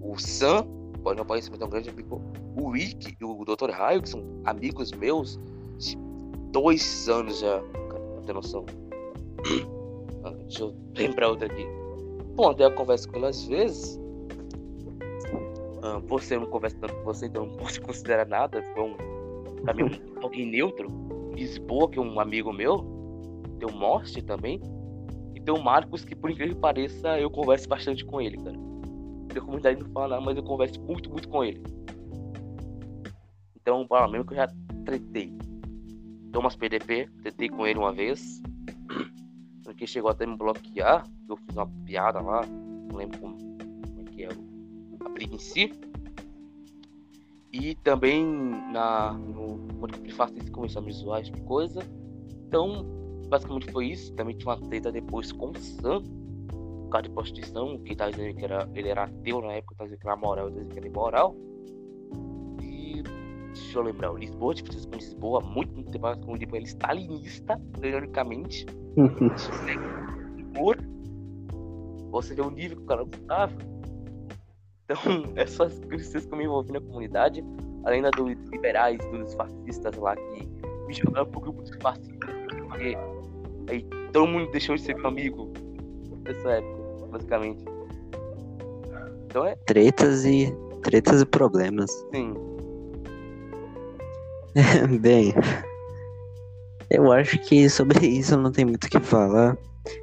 o 0.02 0.18
Sam, 0.20 0.66
pode 1.04 1.18
não 1.18 1.26
parecer, 1.26 1.50
mas 1.52 1.62
é 1.62 1.66
um 1.66 1.70
grande 1.70 1.90
amigo, 1.90 2.22
o 2.56 2.70
Wick 2.70 3.16
e 3.20 3.26
o 3.26 3.46
Dr. 3.46 3.72
Raio, 3.72 4.02
que 4.02 4.10
são 4.10 4.24
amigos 4.46 4.92
meus 4.92 5.40
de 5.78 5.98
dois 6.52 7.08
anos 7.08 7.40
já 7.40 7.62
ter 8.26 8.34
noção. 8.34 8.66
Ah, 10.24 10.32
deixa 10.32 10.64
eu 10.64 10.76
lembrar 10.96 11.30
outra 11.30 11.48
aqui. 11.48 11.66
Bom, 12.36 12.52
até 12.52 12.66
eu 12.66 12.72
converso 12.74 13.10
com 13.10 13.18
ele 13.18 13.26
às 13.26 13.44
vezes. 13.46 14.00
Ah, 15.82 16.00
por 16.08 16.22
ser 16.22 16.38
um 16.38 16.46
conversando 16.46 16.94
com 16.94 17.04
você, 17.04 17.26
então 17.26 17.48
não 17.48 17.58
posso 17.58 17.82
considerar 17.82 18.28
nada. 18.28 18.64
Então, 18.72 18.96
pra 19.64 19.74
mim, 19.74 19.84
um, 19.84 20.24
alguém 20.24 20.46
neutro. 20.46 20.92
Lisboa, 21.42 21.90
que 21.90 21.98
é 21.98 22.02
um 22.02 22.20
amigo 22.20 22.54
meu. 22.54 22.78
Tem 23.60 23.70
o 23.70 23.74
Morte 23.74 24.22
também. 24.22 24.60
E 25.36 25.42
tem 25.42 25.54
o 25.54 25.62
Marcos, 25.62 26.06
que 26.06 26.16
por 26.16 26.30
incrível 26.30 26.56
que 26.56 26.62
pareça, 26.62 27.20
eu 27.20 27.30
converso 27.30 27.68
bastante 27.68 28.06
com 28.06 28.22
ele, 28.22 28.38
cara. 28.38 28.58
A 29.36 29.40
comunidade 29.40 29.82
não 29.82 29.90
fala 29.92 30.20
mas 30.20 30.36
eu 30.36 30.44
converso 30.44 30.80
muito, 30.82 31.10
muito 31.10 31.28
com 31.30 31.44
ele. 31.44 31.64
Então, 33.56 33.86
fala 33.88 34.08
mesmo 34.08 34.26
que 34.26 34.34
eu 34.34 34.38
já 34.38 34.48
tretei. 34.86 35.34
Thomas 36.32 36.56
PDP, 36.56 37.10
tentei 37.24 37.50
com 37.50 37.66
ele 37.66 37.80
uma 37.80 37.94
vez. 37.94 38.42
Porque 39.64 39.88
chegou 39.88 40.12
até 40.12 40.26
me 40.26 40.36
bloquear. 40.36 41.06
Eu 41.30 41.38
fiz 41.38 41.56
uma 41.56 41.68
piada 41.86 42.22
lá. 42.22 42.46
Não 42.46 42.98
lembro 42.98 43.20
como, 43.20 43.38
como 43.38 44.02
é 44.02 44.04
que 44.04 44.24
é 44.24 44.30
a 44.30 45.10
briga 45.10 45.36
em 45.36 45.40
si. 45.40 45.72
E 47.54 47.76
também 47.76 48.26
na, 48.72 49.14
no 49.14 49.60
faço 50.16 50.38
isso 50.38 50.52
começou 50.52 50.82
a 51.14 51.22
tipo 51.22 51.38
de 51.38 51.44
coisa. 51.44 51.82
Então, 52.48 52.86
basicamente 53.28 53.72
foi 53.72 53.88
isso. 53.88 54.14
Também 54.14 54.36
tinha 54.38 54.54
uma 54.54 54.70
treta 54.70 54.92
depois 54.92 55.32
com 55.32 55.50
o 55.52 55.58
Sam, 55.58 56.02
por 56.04 56.90
causa 56.90 57.04
de 57.04 57.14
prostituição, 57.14 57.78
que 57.80 57.96
tá 57.96 58.10
dizendo 58.10 58.36
que 58.38 58.46
era, 58.46 58.70
ele 58.74 58.90
era 58.90 59.04
ateu 59.04 59.42
na 59.42 59.54
época, 59.54 59.76
tá 59.76 59.84
dizendo 59.84 60.00
que 60.00 60.08
era 60.08 60.16
moral, 60.16 60.46
eu 60.46 60.52
dizendo 60.52 60.70
que 60.70 60.78
era 60.78 60.88
imoral 60.88 61.36
deixa 63.54 63.80
eu 63.80 63.84
lembrar, 63.84 64.12
o 64.12 64.18
Lisboa, 64.18 64.54
tipo, 64.54 64.70
com 64.88 64.96
Lisboa, 64.96 65.42
muito, 65.42 65.74
muito 65.74 65.92
tempo 65.92 66.18
com 66.26 66.34
o 66.34 66.36
Lisboa, 66.36 66.58
ele 66.58 66.68
stalinista, 66.68 67.60
teoricamente. 67.80 68.66
por 70.54 70.78
você 72.12 72.36
vê 72.36 72.42
o 72.42 72.50
nível 72.50 72.78
que 72.78 72.84
o 72.84 72.86
cara 72.86 73.06
tava. 73.28 73.54
Então, 74.92 75.24
essas 75.36 75.80
cristãs 75.80 76.26
que 76.26 76.34
eu 76.34 76.38
me 76.38 76.46
envolvi 76.46 76.72
na 76.74 76.82
comunidade, 76.82 77.44
além 77.86 78.02
da 78.02 78.10
dos 78.12 78.38
liberais, 78.52 79.00
dos 79.12 79.34
fascistas 79.34 79.96
lá, 79.96 80.16
que 80.16 80.48
me 80.88 80.94
jogaram 80.94 81.26
pro 81.28 81.42
grupo 81.42 81.62
dos 81.62 81.76
fascistas, 81.82 82.30
porque 82.68 82.98
aí 83.70 83.86
todo 84.12 84.28
mundo 84.28 84.52
deixou 84.52 84.76
de 84.76 84.82
ser 84.82 84.96
meu 84.98 85.08
amigo 85.08 85.52
nessa 86.24 86.52
época, 86.52 87.08
basicamente. 87.08 87.66
Então 89.26 89.46
é. 89.46 89.56
Tretas 89.66 90.26
e. 90.26 90.54
Tretas 90.84 91.22
e 91.22 91.26
problemas. 91.26 91.92
Sim. 92.12 92.34
Bem, 95.00 95.34
eu 96.90 97.10
acho 97.12 97.40
que 97.40 97.70
sobre 97.70 98.06
isso 98.06 98.36
não 98.36 98.52
tem 98.52 98.66
muito 98.66 98.84
o 98.84 98.90
que 98.90 99.00
falar. 99.00 99.58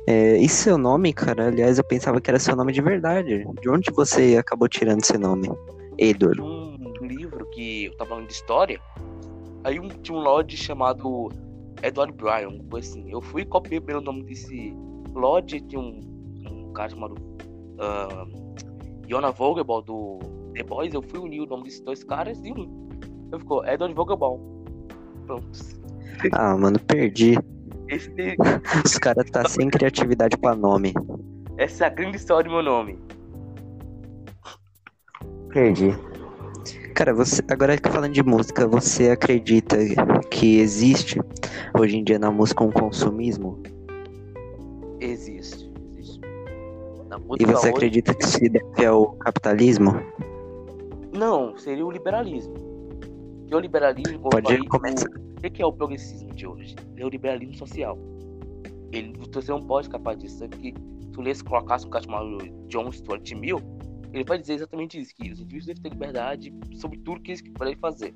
É, 0.07 0.37
e 0.37 0.49
seu 0.49 0.77
nome, 0.77 1.13
cara? 1.13 1.49
Aliás, 1.49 1.79
eu 1.79 1.85
pensava 1.85 2.21
que 2.21 2.31
era 2.31 2.39
seu 2.39 2.57
nome 2.57 2.73
de 2.73 2.83
verdade. 2.83 3.47
De 3.61 3.69
onde 3.69 3.91
você 3.93 4.37
acabou 4.37 4.69
tirando 4.69 5.03
esse 5.03 5.17
nome? 5.17 5.49
Edor? 5.97 6.41
Um 6.41 7.07
livro 7.07 7.45
que 7.51 7.87
eu 7.87 7.97
tava 7.97 8.11
falando 8.11 8.27
de 8.27 8.33
história, 8.33 8.81
Aí 9.65 9.79
um, 9.81 9.89
tinha 9.89 10.17
um 10.17 10.21
Lorde 10.21 10.57
chamado 10.57 11.29
Edward 11.83 12.13
Bryan, 12.13 12.59
assim. 12.77 13.11
Eu 13.11 13.21
fui 13.21 13.43
e 13.43 13.45
copiei 13.45 13.81
pelo 13.81 14.01
nome 14.01 14.25
desse 14.25 14.75
Lorde, 15.13 15.61
tinha 15.61 15.81
um, 15.81 16.01
um 16.51 16.73
cara 16.73 16.91
chamado 16.91 17.15
uh, 17.15 19.07
Yona 19.09 19.33
Vogelbaum 19.33 19.83
do 19.83 20.19
The 20.55 20.63
Boys, 20.63 20.95
eu 20.95 21.03
fui 21.03 21.19
unir 21.19 21.41
o 21.41 21.47
nome 21.47 21.65
desses 21.65 21.81
dois 21.81 22.05
caras 22.05 22.39
e 22.45 22.53
um. 22.53 22.89
Eu 23.33 23.41
ficou 23.41 23.67
Edward 23.67 23.95
Vogelbaum. 23.95 24.65
Pronto. 25.27 25.51
Ah, 26.33 26.57
mano, 26.57 26.79
perdi. 26.81 27.39
Esse, 27.89 28.37
Os 28.85 28.99
caras 28.99 29.31
tá 29.31 29.49
sem 29.49 29.69
criatividade 29.69 30.37
pra 30.37 30.55
nome. 30.55 30.93
essa 31.57 31.85
é 31.85 31.87
a 31.87 31.91
grande 31.91 32.17
história 32.17 32.49
do 32.49 32.55
meu 32.55 32.63
nome. 32.63 32.99
Perdi. 35.53 35.95
Cara, 36.95 37.15
você 37.15 37.43
agora 37.51 37.77
que 37.79 37.89
falando 37.89 38.13
de 38.13 38.23
música, 38.23 38.67
você 38.67 39.11
acredita 39.11 39.77
que 40.31 40.59
existe 40.59 41.21
hoje 41.79 41.97
em 41.97 42.05
dia 42.05 42.19
na 42.19 42.31
música 42.31 42.65
um 42.65 42.71
consumismo? 42.73 43.63
Existe, 45.01 45.73
existe. 45.97 46.21
Na 47.09 47.17
E 47.39 47.45
você 47.47 47.69
hoje- 47.69 47.69
acredita 47.71 48.15
que 48.15 48.27
se 48.27 48.49
deve 48.49 48.85
ao 48.85 49.13
capitalismo? 49.13 49.95
Não, 51.13 51.57
seria 51.57 51.87
o 51.87 51.91
liberalismo. 51.91 52.55
Porque 53.41 53.55
o 53.55 53.61
liberalismo, 53.61 54.29
Pode 54.29 54.59
começar. 54.69 55.07
o 55.09 55.28
que 55.41 55.51
que 55.51 55.63
é 55.63 55.67
o 55.67 55.73
progressismo 55.73 56.35
de 56.35 56.47
hoje? 56.47 56.75
É 56.97 57.05
o 57.05 57.09
liberalismo 57.09 57.55
social. 57.55 57.99
Ele, 58.93 59.13
você 59.33 59.51
não 59.51 59.63
pode 59.63 59.87
escapar 59.87 60.17
disso. 60.17 60.49
Que 60.49 60.75
se 61.13 61.19
o 61.19 61.21
Lês 61.21 61.43
colocasse 61.43 61.87
um 61.87 61.91
cara 61.91 62.05
chamado 62.05 62.39
John 62.69 62.91
Stuart 62.91 63.31
Mill, 63.33 63.61
ele 64.13 64.25
vai 64.25 64.39
dizer 64.39 64.55
exatamente 64.55 64.99
isso, 64.99 65.15
que 65.15 65.31
os 65.31 65.41
indivíduos 65.41 65.67
devem 65.67 65.83
ter 65.83 65.89
liberdade 65.91 66.53
sobre 66.75 66.99
tudo 66.99 67.21
que 67.21 67.33
eles 67.33 67.41
querem 67.41 67.77
fazer. 67.77 68.15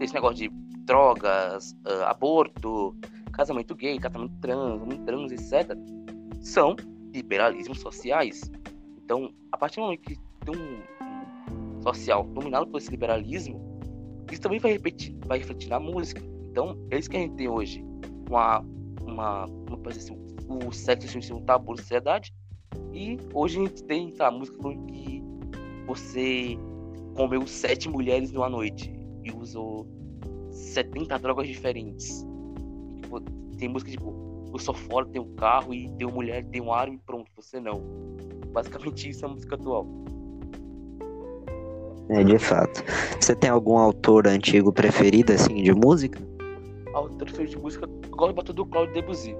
Esse 0.00 0.14
negócio 0.14 0.36
de 0.36 0.48
drogas, 0.84 1.76
ah, 1.86 2.10
aborto, 2.10 2.96
casamento 3.32 3.74
gay, 3.74 3.98
casamento 3.98 4.34
trans, 4.40 4.80
homem 4.80 5.04
trans, 5.04 5.32
etc. 5.32 5.76
São 6.40 6.76
liberalismos 7.12 7.80
sociais. 7.80 8.50
Então, 9.04 9.32
a 9.52 9.58
partir 9.58 9.76
do 9.76 9.82
momento 9.82 10.02
que 10.02 10.16
tem 10.44 10.54
um 10.56 11.82
social 11.82 12.24
dominado 12.24 12.66
por 12.66 12.78
esse 12.78 12.90
liberalismo, 12.90 13.60
isso 14.30 14.40
também 14.40 14.58
vai 14.58 14.72
repetir, 14.72 15.16
vai 15.26 15.38
refletir 15.38 15.68
na 15.68 15.78
música. 15.78 16.22
Então, 16.54 16.78
é 16.88 16.98
isso 17.00 17.10
que 17.10 17.16
a 17.16 17.20
gente 17.20 17.34
tem 17.34 17.48
hoje. 17.48 17.84
Uma, 18.30 18.64
uma, 19.02 19.46
dizer 19.88 20.12
assim, 20.12 20.16
o 20.48 20.70
sexo 20.70 21.20
ser 21.20 21.32
um 21.32 21.40
tabu 21.40 21.72
na 21.72 21.78
sociedade. 21.78 22.32
E 22.92 23.18
hoje 23.32 23.58
a 23.58 23.62
gente 23.64 23.82
tem, 23.82 24.14
lá, 24.16 24.30
música 24.30 24.56
falando 24.62 24.86
que 24.86 25.20
você 25.84 26.56
comeu 27.16 27.44
sete 27.44 27.88
mulheres 27.88 28.30
numa 28.30 28.48
noite 28.48 28.88
e 29.24 29.32
usou 29.32 29.84
70 30.52 31.18
drogas 31.18 31.48
diferentes. 31.48 32.24
Tipo, 33.02 33.20
tem 33.58 33.68
música 33.68 33.90
tipo, 33.90 34.14
eu 34.52 34.58
sou 34.60 34.74
fora, 34.74 35.06
tenho 35.06 35.24
um 35.24 35.34
carro 35.34 35.74
e 35.74 35.90
tenho 35.98 36.12
mulher, 36.12 36.44
tenho 36.44 36.72
arma 36.72 36.94
e 36.94 36.98
pronto, 36.98 37.28
você 37.34 37.58
não. 37.58 37.82
Basicamente 38.52 39.10
isso 39.10 39.24
é 39.24 39.28
a 39.28 39.32
música 39.32 39.56
atual. 39.56 39.88
É, 42.10 42.22
de 42.22 42.38
fato. 42.38 42.84
Você 43.18 43.34
tem 43.34 43.50
algum 43.50 43.76
autor 43.76 44.28
antigo 44.28 44.72
preferido, 44.72 45.32
assim, 45.32 45.60
de 45.60 45.72
música? 45.72 46.22
Autor 46.94 47.16
preferido 47.16 47.50
de 47.50 47.58
música, 47.58 47.86
gosto 48.10 48.34
bastante 48.34 48.56
do 48.56 48.66
Claudio 48.66 48.94
Debussy. 48.94 49.36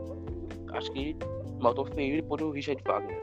Acho 0.73 0.90
que 0.93 1.17
o 1.61 1.67
autor 1.67 1.85
preferido 1.87 2.27
por 2.29 2.43
o 2.43 2.51
Richard 2.51 2.83
Wagner. 2.87 3.23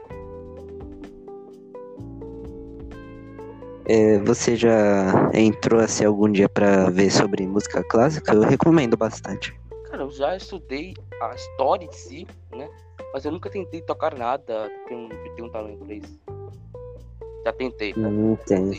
É, 3.86 4.18
você 4.20 4.54
já 4.56 5.30
entrou 5.34 5.80
assim 5.80 6.04
algum 6.04 6.30
dia 6.30 6.48
pra 6.48 6.88
ver 6.90 7.10
sobre 7.10 7.46
música 7.46 7.82
clássica? 7.84 8.32
Eu 8.32 8.42
recomendo 8.42 8.96
bastante. 8.96 9.54
Cara, 9.90 10.04
eu 10.04 10.10
já 10.10 10.36
estudei 10.36 10.94
a 11.20 11.34
história 11.34 11.84
em 11.84 11.92
si, 11.92 12.26
né? 12.54 12.70
Mas 13.12 13.24
eu 13.24 13.32
nunca 13.32 13.50
tentei 13.50 13.82
tocar 13.82 14.16
nada. 14.16 14.70
Tenho, 14.88 15.12
eu 15.12 15.34
tenho 15.34 15.48
um 15.48 15.50
talento 15.50 15.84
pra 15.84 15.94
isso. 15.94 16.18
Já 17.44 17.52
tentei, 17.52 17.92
tá? 17.92 18.00
Não 18.00 18.32
entendo. 18.32 18.72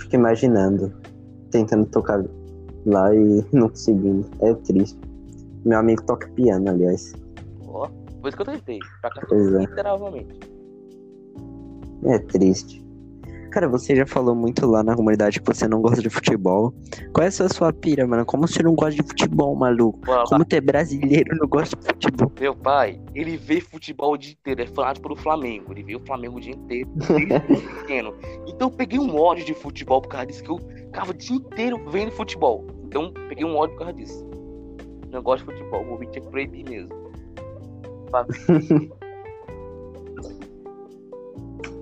Fico 0.00 0.14
imaginando. 0.14 0.92
Tentando 1.50 1.86
tocar 1.86 2.24
lá 2.86 3.14
e 3.14 3.44
não 3.52 3.68
conseguindo. 3.68 4.26
É 4.40 4.54
triste. 4.54 4.98
Meu 5.64 5.78
amigo 5.78 6.02
toca 6.04 6.28
piano, 6.30 6.70
aliás. 6.70 7.12
Ó, 7.66 7.86
por 8.20 8.28
isso 8.28 8.36
que 8.36 8.42
eu 8.42 8.46
tentei. 8.46 8.78
Fracassou 9.00 9.28
Pois 9.28 9.54
é. 9.54 9.58
literalmente. 9.60 10.40
É 12.04 12.18
triste. 12.18 12.84
Cara, 13.50 13.68
você 13.68 13.96
já 13.96 14.06
falou 14.06 14.34
muito 14.34 14.64
lá 14.66 14.82
na 14.82 14.94
comunidade 14.94 15.40
que 15.40 15.46
você 15.46 15.66
não 15.66 15.82
gosta 15.82 16.00
de 16.00 16.08
futebol. 16.08 16.72
Qual 17.12 17.24
é 17.24 17.26
essa 17.26 17.48
sua 17.48 17.72
pira, 17.72 18.06
mano? 18.06 18.24
Como 18.24 18.46
você 18.46 18.62
não 18.62 18.74
gosta 18.74 19.02
de 19.02 19.02
futebol, 19.02 19.56
maluco? 19.56 19.98
Lá. 20.08 20.24
Como 20.28 20.44
tu 20.44 20.54
é 20.54 20.60
brasileiro 20.60 21.36
não 21.36 21.48
gosta 21.48 21.76
de 21.76 21.86
futebol? 21.86 22.32
Meu 22.38 22.54
pai, 22.54 23.00
ele 23.14 23.36
vê 23.36 23.60
futebol 23.60 24.12
o 24.12 24.16
dia 24.16 24.32
inteiro, 24.32 24.62
é 24.62 24.66
fanático 24.66 25.08
pelo 25.08 25.20
Flamengo. 25.20 25.72
Ele 25.72 25.82
vê 25.82 25.96
o 25.96 26.00
Flamengo 26.06 26.38
o 26.38 26.40
dia 26.40 26.54
inteiro, 26.54 26.88
pequeno. 27.80 28.14
Então 28.46 28.68
eu 28.68 28.70
peguei 28.70 28.98
um 28.98 29.16
ódio 29.16 29.44
de 29.44 29.54
futebol 29.54 30.00
por 30.00 30.08
causa 30.08 30.26
disso, 30.26 30.44
que 30.44 30.50
eu 30.50 30.58
ficava 30.58 31.10
o 31.10 31.14
dia 31.14 31.36
inteiro 31.36 31.90
vendo 31.90 32.12
futebol. 32.12 32.64
Então 32.84 33.04
eu 33.04 33.12
peguei 33.28 33.44
um 33.44 33.56
ódio 33.56 33.74
por 33.76 33.84
causa 33.84 33.94
disso. 33.94 34.30
Não 35.10 35.22
gosto 35.22 35.44
de 35.44 35.52
futebol, 35.52 35.82
o 35.82 35.86
Movimento 35.86 36.12
que 36.12 36.20
proibir 36.20 36.68
mesmo. 36.68 36.94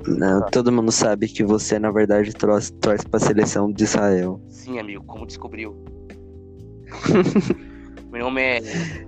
Não, 0.07 0.41
todo 0.51 0.73
mundo 0.73 0.91
sabe 0.93 1.29
que 1.29 1.45
você, 1.45 1.79
na 1.79 1.91
verdade, 1.91 2.33
torce, 2.35 2.73
torce 2.75 3.07
pra 3.07 3.19
seleção 3.21 3.71
de 3.71 3.85
Israel. 3.85 4.41
Sim, 4.49 4.79
amigo, 4.79 5.05
como 5.05 5.27
descobriu? 5.27 5.77
Meu 8.11 8.25
nome 8.25 8.41
é 8.41 8.61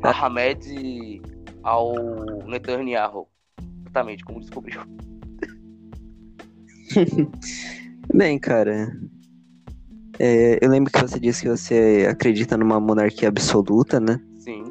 Ahmed 0.03 1.23
ao 1.63 1.95
Netanyahu. 2.47 3.27
Exatamente, 3.83 4.25
como 4.25 4.41
descobriu. 4.41 4.81
Bem, 8.13 8.39
cara. 8.39 8.93
é, 10.19 10.59
eu 10.61 10.69
lembro 10.71 10.93
que 10.93 11.01
você 11.01 11.19
disse 11.19 11.43
que 11.43 11.49
você 11.49 12.07
acredita 12.11 12.57
numa 12.57 12.79
monarquia 12.81 13.29
absoluta, 13.29 13.99
né? 14.01 14.21
Sim. 14.39 14.65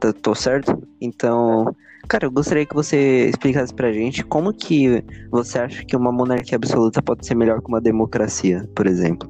Tá- 0.00 0.12
Tô 0.12 0.34
certo? 0.34 0.82
Então, 1.00 1.74
cara, 2.06 2.26
eu 2.26 2.30
gostaria 2.30 2.64
que 2.64 2.74
você 2.74 3.28
explicasse 3.28 3.74
pra 3.74 3.92
gente 3.92 4.24
como 4.24 4.52
que 4.52 5.04
você 5.30 5.58
acha 5.58 5.84
que 5.84 5.96
uma 5.96 6.12
monarquia 6.12 6.56
absoluta 6.56 7.02
pode 7.02 7.26
ser 7.26 7.34
melhor 7.34 7.60
que 7.60 7.68
uma 7.68 7.80
democracia, 7.80 8.68
por 8.74 8.86
exemplo. 8.86 9.28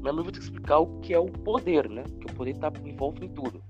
Meu 0.00 0.10
amigo 0.10 0.24
vai 0.24 0.32
ter 0.32 0.38
que 0.38 0.44
explicar 0.44 0.78
o 0.78 1.00
que 1.00 1.12
é 1.12 1.18
o 1.18 1.26
poder, 1.26 1.88
né? 1.90 2.04
Que 2.20 2.32
o 2.32 2.34
poder 2.34 2.56
tá 2.56 2.72
envolto 2.84 3.24
em 3.24 3.28
tudo. 3.28 3.62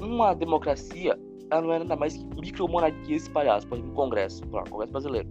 Uma 0.00 0.34
democracia, 0.34 1.18
ela 1.50 1.62
não 1.62 1.72
é 1.72 1.78
nada 1.80 1.96
mais 1.96 2.16
que 2.16 2.24
micromonarquias 2.40 3.22
espalhadas, 3.22 3.64
por 3.64 3.74
exemplo, 3.74 3.90
no 3.90 3.96
Congresso, 3.96 4.42
lá, 4.50 4.62
Congresso 4.64 4.92
Brasileiro. 4.92 5.28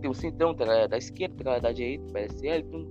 Tem 0.00 0.10
o 0.10 0.14
Centrão, 0.14 0.54
tem 0.54 0.64
a 0.64 0.68
galera 0.68 0.88
da 0.88 0.98
esquerda, 0.98 1.36
tem 1.36 1.42
a 1.42 1.44
galera 1.44 1.62
da 1.62 1.72
direita, 1.72 2.04
o 2.04 2.12
PSL, 2.12 2.62
tem 2.64 2.88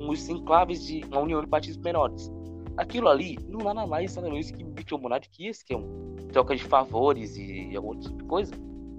uns 0.00 0.28
enclaves 0.28 0.84
de 0.84 1.04
uma 1.04 1.20
união 1.20 1.40
de 1.40 1.46
partidos 1.46 1.78
menores. 1.78 2.30
Aquilo 2.76 3.08
ali 3.08 3.38
não 3.48 3.58
nada 3.58 3.86
mais 3.86 4.14
nada 4.16 4.30
menos 4.30 4.50
que 4.50 4.64
micromonarquias, 4.64 5.62
que 5.62 5.74
é 5.74 5.76
um 5.76 6.07
troca 6.32 6.54
de 6.54 6.64
favores 6.64 7.36
e 7.36 7.74
algum 7.76 7.88
outro 7.88 8.10
tipo 8.10 8.18
de 8.18 8.24
coisa, 8.24 8.54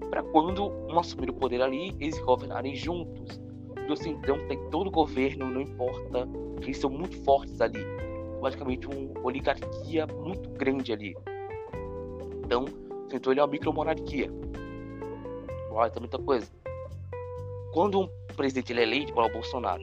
para 0.08 0.22
quando 0.22 0.68
um 0.88 0.98
assumir 0.98 1.30
o 1.30 1.34
poder 1.34 1.62
ali, 1.62 1.94
eles 2.00 2.18
governarem 2.20 2.74
juntos. 2.74 3.40
E 3.86 3.92
o 3.92 3.96
Centrão 3.96 4.38
tem 4.46 4.58
todo 4.70 4.88
o 4.88 4.90
governo, 4.90 5.50
não 5.50 5.60
importa 5.60 6.28
eles 6.62 6.78
são 6.78 6.90
muito 6.90 7.16
fortes 7.24 7.60
ali. 7.60 7.80
Basicamente, 8.40 8.86
uma 8.86 9.20
oligarquia 9.22 10.06
muito 10.06 10.48
grande 10.50 10.92
ali. 10.92 11.16
Então, 12.44 12.64
o 12.64 13.10
Centrão 13.10 13.32
ele 13.32 13.40
é 13.40 13.42
uma 13.42 13.50
micromonarquia. 13.50 14.30
Olha, 15.70 15.90
tem 15.90 16.00
muita 16.00 16.18
coisa. 16.18 16.50
Quando 17.72 18.00
um 18.00 18.08
presidente 18.36 18.72
ele 18.72 18.80
é 18.80 18.82
eleito, 18.82 19.14
bora, 19.14 19.28
o 19.28 19.32
Bolsonaro. 19.32 19.82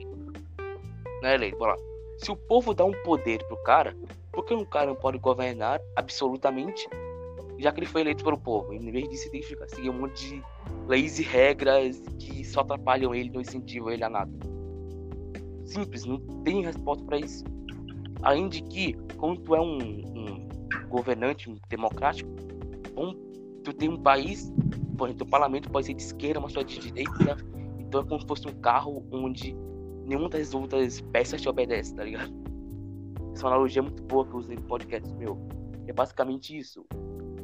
Não 1.22 1.28
é 1.28 1.34
eleito, 1.34 1.56
bora. 1.56 1.76
Se 2.18 2.30
o 2.30 2.36
povo 2.36 2.74
dá 2.74 2.84
um 2.84 2.92
poder 3.04 3.42
pro 3.46 3.56
cara, 3.62 3.96
por 4.32 4.44
que 4.44 4.54
um 4.54 4.64
cara 4.64 4.86
não 4.86 4.96
pode 4.96 5.18
governar 5.18 5.80
absolutamente, 5.96 6.88
já 7.58 7.72
que 7.72 7.80
ele 7.80 7.86
foi 7.86 8.02
eleito 8.02 8.24
pelo 8.24 8.38
povo? 8.38 8.72
Em 8.72 8.90
vez 8.90 9.08
disso, 9.08 9.24
ele 9.24 9.30
tem 9.30 9.40
que 9.40 9.46
ficar- 9.48 9.68
seguir 9.68 9.90
um 9.90 10.00
monte 10.00 10.28
de 10.28 10.42
leis 10.86 11.18
e 11.18 11.22
regras 11.22 12.00
que 12.18 12.44
só 12.44 12.60
atrapalham 12.60 13.14
ele, 13.14 13.30
não 13.30 13.40
incentivam 13.40 13.90
ele 13.90 14.04
a 14.04 14.08
nada. 14.08 14.32
Simples, 15.64 16.04
não 16.04 16.18
tem 16.44 16.64
resposta 16.64 17.04
para 17.04 17.18
isso. 17.18 17.44
Além 18.22 18.48
de 18.48 18.62
que, 18.62 18.94
quando 19.16 19.40
tu 19.40 19.54
é 19.54 19.60
um, 19.60 19.78
um 19.78 20.48
governante 20.88 21.50
um 21.50 21.56
democrático, 21.68 22.30
um, 22.96 23.12
tu 23.62 23.72
tem 23.72 23.88
um 23.88 23.98
país, 23.98 24.52
por 24.96 25.08
exemplo, 25.08 25.26
o 25.26 25.30
parlamento 25.30 25.70
pode 25.70 25.86
ser 25.86 25.94
de 25.94 26.02
esquerda, 26.02 26.40
mas 26.40 26.52
só 26.52 26.62
de 26.62 26.78
direita, 26.78 27.36
então 27.78 28.00
é 28.00 28.04
como 28.04 28.20
se 28.20 28.26
fosse 28.26 28.48
um 28.48 28.54
carro 28.60 29.04
onde 29.12 29.54
nenhuma 30.04 30.28
das 30.28 30.54
outras 30.54 31.00
peças 31.00 31.40
te 31.40 31.48
obedece, 31.48 31.94
tá 31.94 32.04
ligado? 32.04 32.32
Essa 33.34 33.46
é 33.46 33.50
analogia 33.50 33.82
muito 33.82 34.02
boa 34.04 34.26
que 34.26 34.32
eu 34.32 34.38
usei 34.38 34.56
no 34.56 34.62
podcast 34.62 35.14
meu. 35.14 35.38
É 35.86 35.92
basicamente 35.92 36.56
isso. 36.56 36.84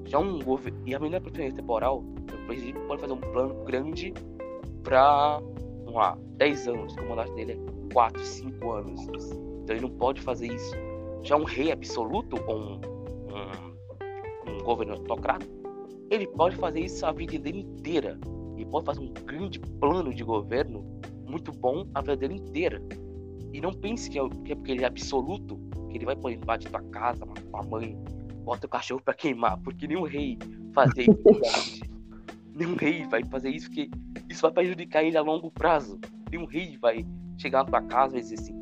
Já 0.06 0.18
um 0.18 0.38
governo. 0.38 0.80
E 0.86 0.94
a 0.94 0.98
menina 0.98 1.20
preferência 1.20 1.56
temporal, 1.56 2.00
o 2.00 2.46
presidente 2.46 2.78
pode 2.86 3.00
fazer 3.00 3.12
um 3.12 3.20
plano 3.20 3.64
grande 3.64 4.12
pra, 4.82 5.40
vamos 5.84 5.94
lá, 5.94 6.18
10 6.36 6.68
anos, 6.68 6.94
que 6.94 7.02
o 7.02 7.08
mandato 7.08 7.32
dele 7.34 7.52
é 7.52 7.92
4, 7.92 8.22
5 8.22 8.70
anos. 8.70 9.00
Então 9.62 9.76
ele 9.76 9.80
não 9.80 9.90
pode 9.90 10.20
fazer 10.20 10.52
isso 10.52 10.74
já 11.24 11.36
um 11.36 11.44
rei 11.44 11.72
absoluto, 11.72 12.36
ou 12.46 12.56
um, 12.56 12.80
um, 13.32 14.52
um 14.52 14.58
governantocrata, 14.62 15.46
ele 16.10 16.26
pode 16.26 16.54
fazer 16.56 16.80
isso 16.80 17.04
a 17.04 17.12
vida 17.12 17.38
dele 17.38 17.60
inteira. 17.60 18.18
Ele 18.54 18.66
pode 18.66 18.84
fazer 18.84 19.00
um 19.00 19.12
grande 19.12 19.58
plano 19.58 20.14
de 20.14 20.22
governo 20.22 20.84
muito 21.26 21.50
bom 21.50 21.88
a 21.94 22.00
vida 22.02 22.16
dele 22.16 22.34
inteira. 22.34 22.80
E 23.52 23.60
não 23.60 23.72
pense 23.72 24.10
que 24.10 24.18
é, 24.18 24.28
que 24.44 24.52
é 24.52 24.54
porque 24.54 24.72
ele 24.72 24.84
é 24.84 24.86
absoluto, 24.86 25.58
que 25.88 25.96
ele 25.96 26.04
vai 26.04 26.14
poder 26.14 26.36
invadir 26.36 26.70
tua 26.70 26.82
casa, 26.82 27.24
matar 27.24 27.42
tua 27.42 27.62
mãe, 27.62 27.98
bota 28.44 28.66
o 28.66 28.70
cachorro 28.70 29.00
para 29.02 29.14
queimar, 29.14 29.58
porque 29.58 29.86
nenhum 29.86 30.02
rei 30.02 30.38
fazer 30.72 31.02
isso. 31.02 31.80
nenhum 32.54 32.76
rei 32.76 33.06
vai 33.06 33.24
fazer 33.24 33.50
isso, 33.50 33.66
porque 33.66 33.90
isso 34.28 34.42
vai 34.42 34.52
prejudicar 34.52 35.02
ele 35.02 35.16
a 35.16 35.22
longo 35.22 35.50
prazo. 35.50 35.98
Nenhum 36.30 36.44
rei 36.44 36.76
vai 36.78 37.04
chegar 37.38 37.64
na 37.64 37.70
tua 37.70 37.82
casa 37.82 38.16
e 38.16 38.20
dizer 38.20 38.34
assim: 38.34 38.58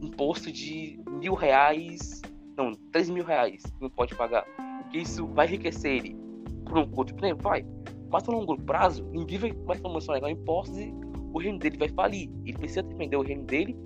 imposto 0.00 0.50
de 0.50 0.98
mil 1.10 1.34
reais, 1.34 2.22
não, 2.56 2.72
três 2.90 3.10
mil 3.10 3.24
reais, 3.24 3.62
não 3.80 3.90
pode 3.90 4.14
pagar. 4.14 4.44
Porque 4.82 4.98
isso 4.98 5.26
vai 5.26 5.46
enriquecer 5.46 5.92
ele 5.92 6.16
por 6.64 6.78
um 6.78 6.88
curto 6.88 7.14
tempo, 7.14 7.42
vai. 7.42 7.64
Mas 8.10 8.28
a 8.28 8.32
longo 8.32 8.56
prazo, 8.62 9.04
ninguém 9.10 9.38
vai 9.38 9.80
mais 9.82 10.06
negar 10.08 10.30
impostos 10.30 10.78
e 10.78 10.92
o 11.32 11.38
reino 11.38 11.58
dele 11.58 11.78
vai 11.78 11.88
falir. 11.88 12.30
Ele 12.44 12.58
precisa 12.58 12.82
defender 12.82 13.16
o 13.16 13.22
reino 13.22 13.44
dele 13.44 13.76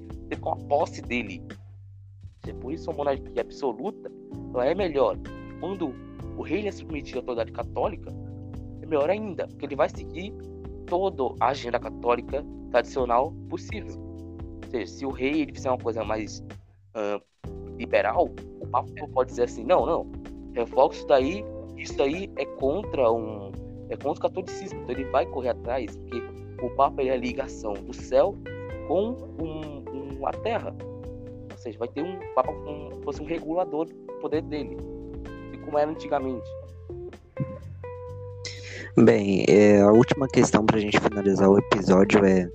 com 0.40 0.50
a 0.50 0.56
posse 0.56 1.00
dele. 1.00 1.42
Por 2.54 2.72
isso 2.72 2.90
a 2.90 2.94
monarquia 2.94 3.42
absoluta 3.42 4.10
ela 4.54 4.66
é 4.66 4.74
melhor. 4.74 5.18
Quando 5.60 5.94
o 6.36 6.42
rei 6.42 6.66
é 6.66 6.72
submetido 6.72 7.18
à 7.18 7.22
autoridade 7.22 7.52
católica, 7.52 8.12
é 8.82 8.86
melhor 8.86 9.10
ainda, 9.10 9.46
porque 9.48 9.66
ele 9.66 9.76
vai 9.76 9.88
seguir 9.88 10.32
toda 10.86 11.34
a 11.40 11.48
agenda 11.48 11.78
católica 11.78 12.44
tradicional 12.70 13.32
possível. 13.48 13.94
Ou 14.64 14.70
seja, 14.70 14.86
se 14.86 15.06
o 15.06 15.10
rei 15.10 15.42
ele 15.42 15.52
fizer 15.52 15.70
uma 15.70 15.78
coisa 15.78 16.04
mais 16.04 16.40
uh, 16.94 17.22
liberal, 17.78 18.30
o 18.60 18.66
Papa 18.68 18.88
pode 19.12 19.30
dizer 19.30 19.44
assim, 19.44 19.64
não, 19.64 19.86
não, 19.86 20.10
revoga 20.54 20.94
isso 20.94 21.06
daí, 21.06 21.44
isso 21.76 21.96
daí 21.96 22.30
é 22.36 22.44
contra 22.44 23.10
um 23.12 23.52
é 23.88 23.96
contra 23.96 24.10
o 24.10 24.20
catolicismo, 24.20 24.80
então 24.82 24.96
ele 24.96 25.04
vai 25.10 25.24
correr 25.26 25.50
atrás, 25.50 25.96
porque 25.96 26.20
o 26.60 26.70
Papa 26.70 27.02
é 27.02 27.10
a 27.10 27.16
ligação 27.16 27.74
do 27.74 27.92
céu 27.92 28.34
com 28.88 29.10
um, 29.40 29.84
um, 29.92 30.26
a 30.26 30.32
terra. 30.32 30.74
Seja, 31.66 31.80
vai 31.80 31.88
ter 31.88 32.00
um 32.00 32.16
como 32.32 33.02
fosse 33.02 33.20
um 33.20 33.24
regulador 33.24 33.86
do 33.86 34.12
poder 34.20 34.40
dele, 34.42 34.76
como 35.64 35.76
era 35.76 35.90
antigamente. 35.90 36.48
Bem, 38.96 39.44
é, 39.48 39.80
a 39.80 39.90
última 39.90 40.28
questão 40.28 40.64
para 40.64 40.76
a 40.76 40.80
gente 40.80 41.00
finalizar 41.00 41.50
o 41.50 41.58
episódio 41.58 42.24
é 42.24 42.48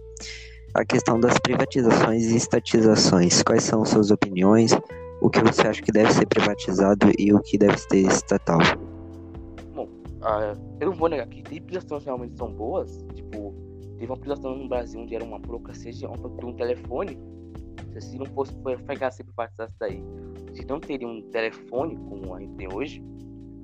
a 0.74 0.86
questão 0.86 1.20
das 1.20 1.38
privatizações 1.40 2.32
e 2.32 2.38
estatizações. 2.38 3.44
Quais 3.44 3.64
são 3.64 3.84
suas 3.84 4.12
opiniões? 4.12 4.72
O 5.22 5.30
que 5.30 5.42
você 5.42 5.68
acha 5.68 5.82
que 5.82 5.92
deve 5.92 6.14
ser 6.14 6.26
privatizado 6.28 7.12
e 7.20 7.34
o 7.34 7.42
que 7.42 7.58
deve 7.58 7.78
ser 7.78 8.08
estatal? 8.08 8.60
Bom, 9.76 9.90
uh, 10.22 10.58
eu 10.80 10.88
não 10.88 10.96
vou 10.96 11.10
negar 11.10 11.28
que 11.28 11.44
tem 11.44 11.62
privatizações 11.62 12.06
realmente 12.06 12.38
são 12.38 12.50
boas. 12.54 12.98
Tipo, 13.14 13.54
teve 13.98 14.10
uma 14.10 14.18
privatização 14.18 14.58
no 14.58 14.70
Brasil 14.70 15.02
onde 15.02 15.14
era 15.14 15.26
uma 15.26 15.38
burocracia 15.38 15.92
de 15.92 16.06
um 16.06 16.54
telefone. 16.54 17.20
Se 18.00 18.18
não 18.18 18.26
fosse 18.28 18.54
ser 18.54 19.24
privatizado 19.26 19.70
isso 19.70 19.80
daí, 19.80 20.04
a 20.50 20.54
gente 20.54 20.68
não 20.68 20.80
teria 20.80 21.08
um 21.08 21.22
telefone 21.32 21.98
como 21.98 22.34
a 22.34 22.40
gente 22.40 22.56
tem 22.56 22.74
hoje 22.74 23.04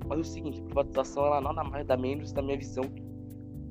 mas 0.08 0.18
é 0.18 0.20
o 0.22 0.24
seguinte, 0.24 0.60
a 0.60 0.64
privatização 0.64 1.26
ela 1.26 1.40
nada 1.40 1.62
mais 1.62 1.86
dá 1.86 1.96
menos, 1.96 2.32
na 2.32 2.40
minha 2.40 2.56
visão, 2.56 2.84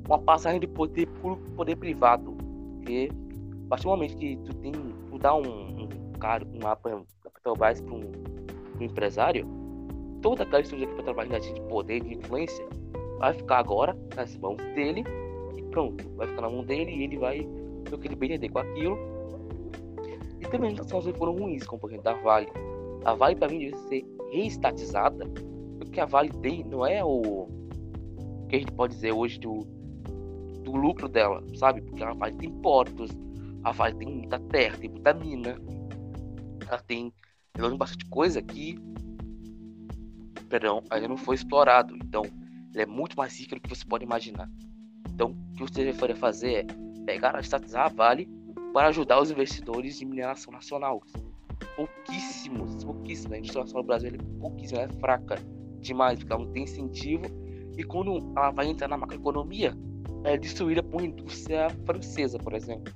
uma 0.07 0.19
passagem 0.19 0.59
de 0.59 0.67
poder 0.67 1.07
por 1.21 1.37
poder 1.55 1.75
privado. 1.75 2.37
Porque 2.75 3.09
a 3.65 3.69
partir 3.69 3.83
do 3.83 3.89
momento 3.89 4.17
que 4.17 4.37
tu 4.37 4.53
tem, 4.57 4.71
tu 4.71 5.17
dá 5.17 5.35
um, 5.35 5.83
um 5.83 6.11
cara, 6.19 6.45
um 6.45 6.59
mapa 6.61 6.89
da 7.23 7.29
Petrobras 7.31 7.81
para 7.81 7.93
um, 7.93 8.11
um, 8.79 8.83
empresário, 8.83 9.47
toda 10.21 10.43
aquela 10.43 10.61
estrutura 10.61 10.87
que 10.87 10.93
a 10.93 10.97
Petrobras 10.97 11.53
de 11.53 11.61
poder, 11.61 12.01
de 12.01 12.15
influência, 12.15 12.65
vai 13.17 13.33
ficar 13.33 13.57
agora 13.57 13.97
nas 14.15 14.37
mãos 14.37 14.57
dele 14.75 15.03
e 15.55 15.63
pronto, 15.63 16.07
vai 16.15 16.27
ficar 16.27 16.43
na 16.43 16.49
mão 16.49 16.63
dele 16.63 16.91
e 16.91 17.03
ele 17.03 17.17
vai 17.17 17.49
o 17.91 17.97
que 17.97 18.07
ele 18.07 18.15
bem 18.15 18.49
com 18.49 18.59
aquilo. 18.59 19.16
Também 20.51 20.73
as 20.73 20.79
ações 20.79 21.17
foram 21.17 21.33
ruins, 21.33 21.65
como 21.65 21.79
por 21.79 21.89
exemplo 21.89 22.05
da 22.05 22.13
Vale. 22.13 22.47
A 23.05 23.13
Vale 23.13 23.35
para 23.35 23.49
mim 23.49 23.59
deve 23.59 23.77
ser 23.87 24.05
reestatizada 24.31 25.25
que 25.97 26.01
a 26.01 26.05
Vale 26.05 26.29
tem 26.29 26.63
não 26.63 26.85
é 26.85 27.03
o 27.03 27.47
que 28.47 28.55
a 28.55 28.59
gente 28.59 28.71
pode 28.73 28.93
dizer 28.93 29.13
hoje 29.13 29.39
do, 29.39 29.61
do 30.63 30.75
lucro 30.75 31.09
dela, 31.09 31.43
sabe? 31.55 31.81
Porque 31.81 32.03
a 32.03 32.13
Vale 32.13 32.37
tem 32.37 32.51
portos, 32.61 33.09
a 33.63 33.71
Vale 33.71 33.95
tem 33.95 34.07
muita 34.07 34.39
terra, 34.39 34.77
tem 34.77 34.91
muita 34.91 35.11
mina, 35.15 35.59
ela 36.67 36.77
tem, 36.83 37.11
ela 37.57 37.69
tem 37.69 37.77
bastante 37.79 38.05
coisa 38.09 38.43
que, 38.43 38.77
perdão, 40.47 40.83
ainda 40.91 41.07
não 41.07 41.17
foi 41.17 41.33
explorado. 41.33 41.95
Então, 41.95 42.21
ela 42.75 42.83
é 42.83 42.85
muito 42.85 43.17
mais 43.17 43.39
rica 43.39 43.55
do 43.55 43.61
que 43.61 43.75
você 43.75 43.83
pode 43.83 44.03
imaginar. 44.03 44.47
Então, 45.11 45.31
o 45.31 45.53
que 45.55 45.63
você 45.63 45.83
deveria 45.83 46.15
fazer 46.15 46.53
é 46.53 46.65
pegar, 47.07 47.39
estatizar 47.39 47.87
a 47.87 47.89
Vale 47.89 48.29
para 48.73 48.87
ajudar 48.89 49.21
os 49.21 49.31
investidores 49.31 49.97
de 49.97 50.05
mineração 50.05 50.51
nacional. 50.51 51.01
Pouquíssimos, 51.75 52.83
pouquíssimos. 52.83 53.33
A 53.33 53.37
indústria 53.37 53.61
nacional 53.61 53.83
do 53.83 53.87
Brasil 53.87 54.09
é 54.09 54.39
pouquíssima, 54.39 54.81
é 54.81 54.87
fraca 54.99 55.35
demais, 55.79 56.19
porque 56.19 56.33
ela 56.33 56.43
não 56.43 56.51
tem 56.51 56.63
incentivo. 56.63 57.25
E 57.77 57.83
quando 57.83 58.17
ela 58.35 58.51
vai 58.51 58.67
entrar 58.67 58.87
na 58.87 58.97
macroeconomia, 58.97 59.75
é 60.23 60.37
destruída 60.37 60.81
por 60.81 61.01
indústria 61.01 61.69
francesa, 61.85 62.37
por 62.37 62.53
exemplo. 62.53 62.93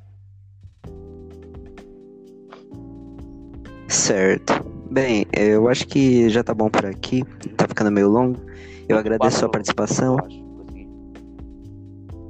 Certo. 3.88 4.54
Bem, 4.90 5.26
eu 5.32 5.70
acho 5.70 5.88
que 5.88 6.30
já 6.30 6.44
tá 6.44 6.54
bom 6.54 6.70
por 6.70 6.86
aqui. 6.86 7.24
Tá 7.56 7.68
ficando 7.68 7.92
meio 7.92 8.10
longo. 8.10 8.40
Eu 8.88 8.98
agradeço 8.98 9.38
a 9.38 9.40
sua 9.40 9.50
participação. 9.50 10.18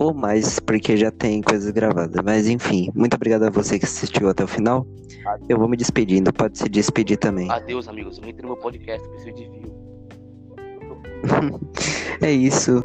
Ou 0.01 0.15
mais, 0.15 0.59
porque 0.59 0.97
já 0.97 1.11
tem 1.11 1.43
coisas 1.43 1.69
gravadas. 1.69 2.19
Mas 2.25 2.47
enfim, 2.47 2.89
muito 2.95 3.13
obrigado 3.13 3.43
a 3.43 3.51
você 3.51 3.77
que 3.77 3.85
assistiu 3.85 4.29
até 4.29 4.43
o 4.43 4.47
final. 4.47 4.83
Eu 5.47 5.59
vou 5.59 5.69
me 5.69 5.77
despedindo. 5.77 6.33
Pode 6.33 6.57
se 6.57 6.67
despedir 6.67 7.17
também. 7.17 7.47
Adeus, 7.51 7.87
amigos. 7.87 8.17
Entrem 8.17 8.41
no 8.41 8.47
meu 8.47 8.57
podcast, 8.57 9.07
preciso 9.09 9.35
de 9.35 9.43
view. 9.43 9.71
é 12.19 12.31
isso. 12.31 12.83